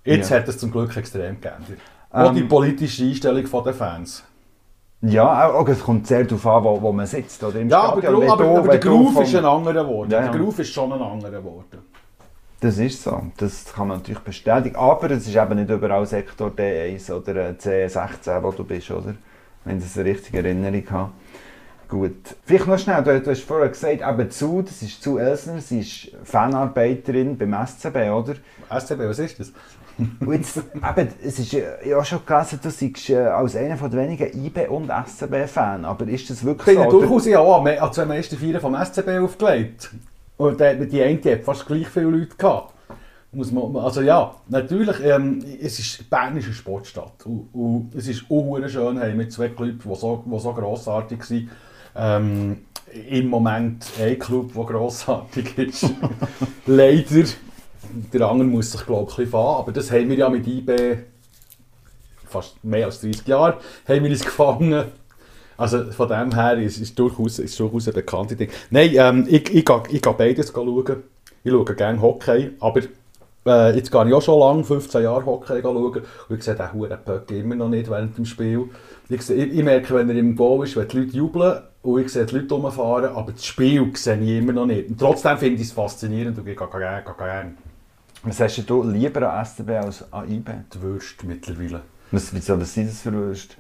[0.05, 0.37] Jetzt Ja.
[0.37, 1.79] hat es zum Glück extrem geändert.
[2.11, 4.25] Auch Ähm, die politische Einstellung der Fans.
[5.03, 7.43] Ja, auch, es kommt sehr darauf an, wo, wo man sitzt.
[7.45, 8.21] Oder im Ja, aber, Stadion.
[8.23, 10.11] Wenn aber, du- aber der Groove vom- ist ein anderer geworden.
[10.11, 10.29] Ja, ja.
[10.33, 11.79] Der Groove ist schon ein anderer geworden.
[12.61, 14.75] Das ist so, das kann man natürlich bestätigen.
[14.75, 19.15] Aber es ist eben nicht überall Sektor D1 oder äh, C16, wo du bist, oder?
[19.65, 21.11] Wenn ich das eine richtige Erinnerung habe.
[21.89, 22.35] Gut.
[22.45, 25.81] Vielleicht noch schnell, du, du hast vorher gesagt, eben zu, das ist zu Elsner, sie
[25.81, 28.35] ist Fanarbeiterin beim SCB, oder?
[28.69, 29.53] SCB, was ist das?
[29.99, 33.91] Und jetzt, eben, es ist, ich habe schon gelesen, du seist äh, als einer von
[33.91, 36.97] den wenigen IB- und SCB-Fan, aber ist das Ich wirklich bin ja so?
[36.97, 37.07] oder?
[37.07, 39.91] durchaus ja auch an an zwei Meisterfeiern vom SCB aufgelegt.
[40.37, 42.75] Und äh, die eine hat fast gleich viele Leute gehabt.
[43.33, 47.27] Muss man, also ja, natürlich, ähm, es ist, Bern ist eine Sportstadt.
[47.27, 51.19] Und, und es ist auch schön, haben wir zwei Clubs, die so, die so grossartig
[51.29, 51.51] waren.
[51.97, 52.57] Ähm,
[53.11, 55.91] Im Moment ein Club, der grossartig ist.
[56.67, 57.25] Leider.
[58.13, 59.61] Der andere muss sich, glaube ich, ein fahren.
[59.61, 60.99] Aber das haben wir ja mit IB
[62.29, 63.55] fast mehr als 30 Jahren
[63.87, 64.85] haben wir uns gefangen.
[65.57, 68.51] Also von dem her ist es durchaus, ist durchaus ein bekanntes Ding.
[68.71, 71.03] Nein, ähm, ich, ich, gehe, ich gehe beides schauen.
[71.43, 72.83] Ich schaue gerne Hockey, aber
[73.47, 76.03] äh, jetzt gehe ich auch schon lange, 15 Jahre Hockey schauen.
[76.29, 78.67] Und ich sehe den Huren Pöck immer noch nicht während dem Spiel.
[79.09, 82.03] Ich, sehe, ich, ich merke, wenn er im Goal ist, wenn die Leute jubeln und
[82.03, 84.91] ich sehe die Leute rumfahren, aber das Spiel sehe ich immer noch nicht.
[84.91, 87.55] Und trotzdem finde ich es faszinierend und ich gehe gerne.
[88.23, 90.51] Was hast du lieber an SCB als an IB?
[90.75, 91.83] Die Würste mittlerweile.
[92.11, 93.57] Was, wieso was sind das für Würste?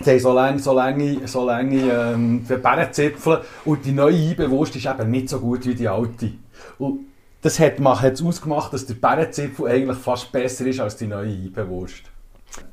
[0.00, 4.86] Sie haben so lange, so lange, so lange ähm, Bärenzipfel und die neue Eibewurst ist
[4.86, 6.32] eben nicht so gut wie die alte.
[6.78, 7.06] Und
[7.42, 12.02] das hat es ausgemacht, dass der Bärenzipfel eigentlich fast besser ist als die neue Eibewurst.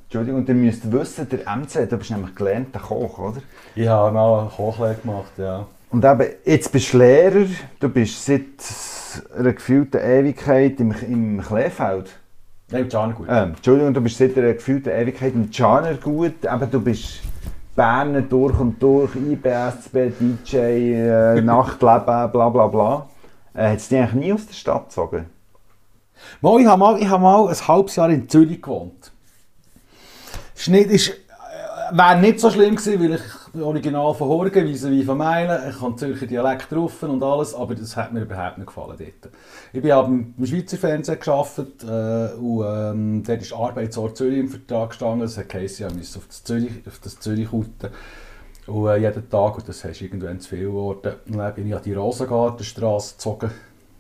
[0.04, 3.42] Entschuldigung, ihr müsst wissen, der MC, du bist nämlich gelernter Koch, oder?
[3.76, 5.68] Ich habe eine Kochlehre gemacht, ja.
[5.92, 7.46] Und eben, jetzt bist du Lehrer,
[7.80, 8.44] du bist seit
[9.36, 12.12] einer gefühlten Ewigkeit im, im Kleefeld.
[12.72, 13.28] Nein, Can gut.
[13.30, 16.46] Ähm, Entschuldigung, du bist seit einer gefühlten Ewigkeit im Tschanergut.
[16.46, 17.22] Eben, du bist
[17.76, 23.10] Berner durch und durch, IBSB, DJ, äh, Nachtleben, bla bla bla.
[23.56, 25.26] Äh, Hat es dich eigentlich nie aus der Stadt gezogen?
[26.42, 29.12] Mal, ich habe mal, ich habe mal ein halbes Jahr in Zürich gewohnt.
[30.54, 31.14] Ist, äh,
[31.92, 33.22] wäre nicht so schlimm gewesen, weil ich
[33.62, 37.96] original von Horgen, wie von Meilen, ich habe Zürcher Dialekt drauf und alles, aber das
[37.96, 39.34] hat mir überhaupt nicht gefallen dort.
[39.74, 44.90] Ich habe im Schweizer Fernsehen gearbeitet äh, und ähm, dort ist Arbeitsort Zürich im Vertrag
[44.90, 47.90] gestanden, das heisst, ich musste auf das Zürich, auf das Zürich routen.
[48.68, 51.82] Und äh, jeden Tag, und das ist irgendwann zu viel geworden, dann bin ich an
[51.84, 53.52] die Rosengartenstraße gezogen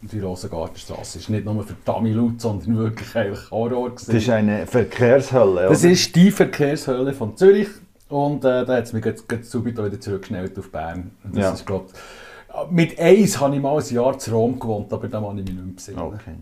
[0.01, 3.89] die Rosengartenstraße ist nicht nur für Dummy laut, sondern wirklich eigentlich Horror.
[3.89, 4.13] Gewesen.
[4.13, 5.69] Das ist eine Verkehrshölle, oder?
[5.69, 7.67] Das ist die Verkehrshölle von Zürich.
[8.09, 9.29] Und äh, da hat es mich jetzt
[9.65, 11.11] wieder zurückgeschnellt auf Bern.
[11.23, 11.51] das ja.
[11.53, 11.89] ist, glaub,
[12.71, 15.53] mit eins habe ich mal ein Jahr zu Rom gewohnt, aber da habe ich mich
[15.53, 16.01] nicht mehr besinnen.
[16.01, 16.35] Okay.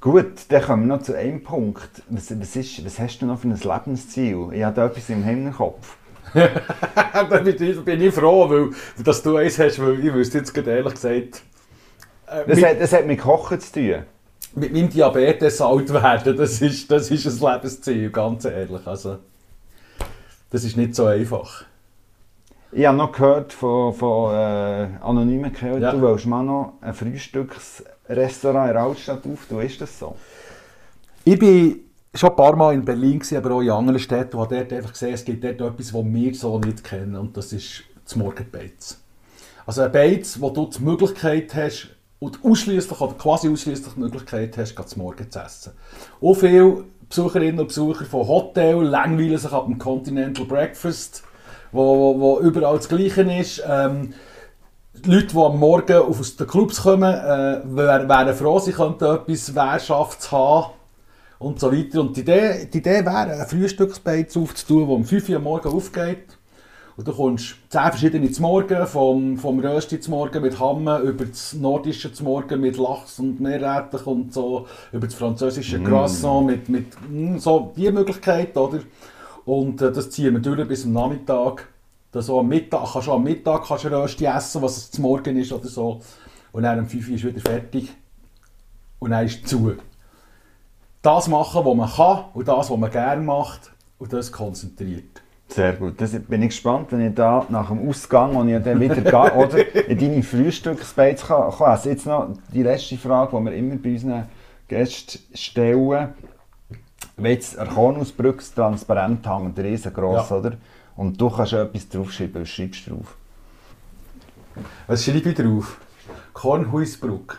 [0.00, 2.02] Gut, dann kommen wir noch zu einem Punkt.
[2.08, 4.48] Was, was, ist, was hast du noch für ein Lebensziel?
[4.52, 5.96] Ich habe da etwas im Hinterkopf.
[6.34, 8.70] da bin ich froh, weil,
[9.04, 11.42] dass du eins hast, weil ich wüsste jetzt ehrlich gesagt,
[12.26, 14.02] äh, das, mit, hat, das hat mit Kochen zu tun.
[14.54, 18.86] Mit meinem Diabetes alt werden, das ist, das ist ein Lebensziel, ganz ehrlich.
[18.86, 19.18] Also,
[20.52, 21.64] das ist nicht so einfach.
[22.70, 25.92] Ich habe noch gehört von, von äh, anonymen Quellen, ja.
[25.92, 29.62] du willst mal noch ein Frühstücksrestaurant in der Altstadt auftun.
[29.62, 30.14] Ist das so?
[31.24, 31.80] Ich bin
[32.14, 34.72] schon ein paar Mal in Berlin, gewesen, aber auch in anderen Städten, und habe dort
[34.72, 38.16] einfach gesehen, es gibt dort etwas, das wir so nicht kennen, und das ist das
[38.16, 38.98] Morgenbeiz.
[39.64, 41.88] Also ein Beiz, wo du die Möglichkeit hast,
[42.18, 45.72] und ausschließlich oder quasi ausschließlich die Möglichkeit hast, zu Morgen zu essen.
[46.20, 51.22] Auch viele Besucherinnen und Besucher von Hotel langweilen sich ab dem Continental Breakfast,
[51.70, 53.62] wo, wo überall das Gleiche ist.
[53.68, 54.14] Ähm,
[54.94, 59.54] die Leute, die am Morgen aus den Clubs kommen, äh, wären froh, sie könnten etwas
[59.54, 60.72] Wehrschafts haben
[61.38, 62.00] und so weiter.
[62.00, 65.68] Und die Idee, die Idee wäre, ein Frühstücksbeiz aufzutun, das um 5 Uhr am Morgen
[65.68, 66.38] aufgeht
[67.02, 71.24] und du kommst zehn verschiedene zum Morgen, vom, vom Rösti zum Morgen mit Hamme, über
[71.24, 75.84] das Nordische zum Morgen mit Lachs und Meerrettich und so, über das französische mm.
[75.84, 78.78] Croissant mit, mit mm, so die Möglichkeit, oder?
[79.44, 81.66] Und äh, das ziehen wir durch bis am Nachmittag.
[82.12, 85.02] Das so am Mittag, kannst du am Mittag kannst du Rösti essen, was es zum
[85.02, 86.00] Morgen ist oder so.
[86.52, 87.88] Und dann um 5 Uhr ist wieder fertig.
[89.00, 89.74] Und dann ist es zu.
[91.02, 95.21] Das machen, was man kann und das, was man gerne macht und das konzentriert.
[95.54, 96.00] Sehr gut.
[96.00, 99.34] Das bin ich gespannt, wenn ich da nach dem Ausgang, und ich dann wieder gehe,
[99.36, 103.76] oder in deine Frühstücksbeiz kann, kann also Jetzt noch die letzte Frage, die wir immer
[103.76, 104.24] bei unseren
[104.66, 106.08] Gästen stellen.
[107.16, 110.36] Wenn jetzt ein Kornusbrücke transparent hängt, riesengroß, ja.
[110.36, 110.52] oder?
[110.96, 113.16] Und du kannst etwas draufschreiben, was schreibst du drauf?
[114.86, 115.78] Was schreibe ich drauf?
[116.32, 117.36] Kornhuisbrücke.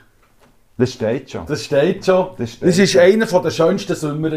[0.75, 1.45] Das steht schon.
[1.45, 2.29] Das steht schon.
[2.37, 3.01] Das, steht das ist schon.
[3.01, 4.31] einer der schönsten Sommer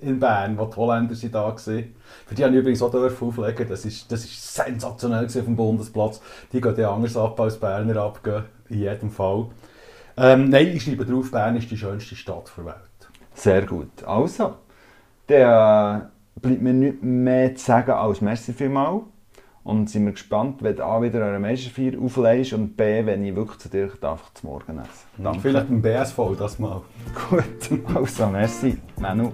[0.00, 1.94] in Bern, wo die Holländer sind da waren.
[2.26, 6.20] Für die haben übrigens auch auflegen das ist, das ist sensationell auf dem Bundesplatz.
[6.52, 9.46] Die gehen ja anders ab als Berner abgehen, in jedem Fall.
[10.16, 12.74] Ähm, nein, ich schreibe drauf, Bern ist die schönste Stadt der Welt.
[13.34, 14.02] Sehr gut.
[14.04, 14.56] Also,
[15.28, 19.02] dann bleibt mir nichts mehr zu sagen als merci vielmals.
[19.68, 23.36] Und sind wir gespannt, wenn du A wieder eine Menschenfeier auflegst und B, wenn ich
[23.36, 25.22] wirklich zu dir darf, zu Morgen essen.
[25.22, 25.40] Danke.
[25.40, 26.80] Vielleicht ein BSV das mal.
[27.28, 27.44] Gut,
[27.94, 28.78] also merci.
[28.98, 29.30] Manu.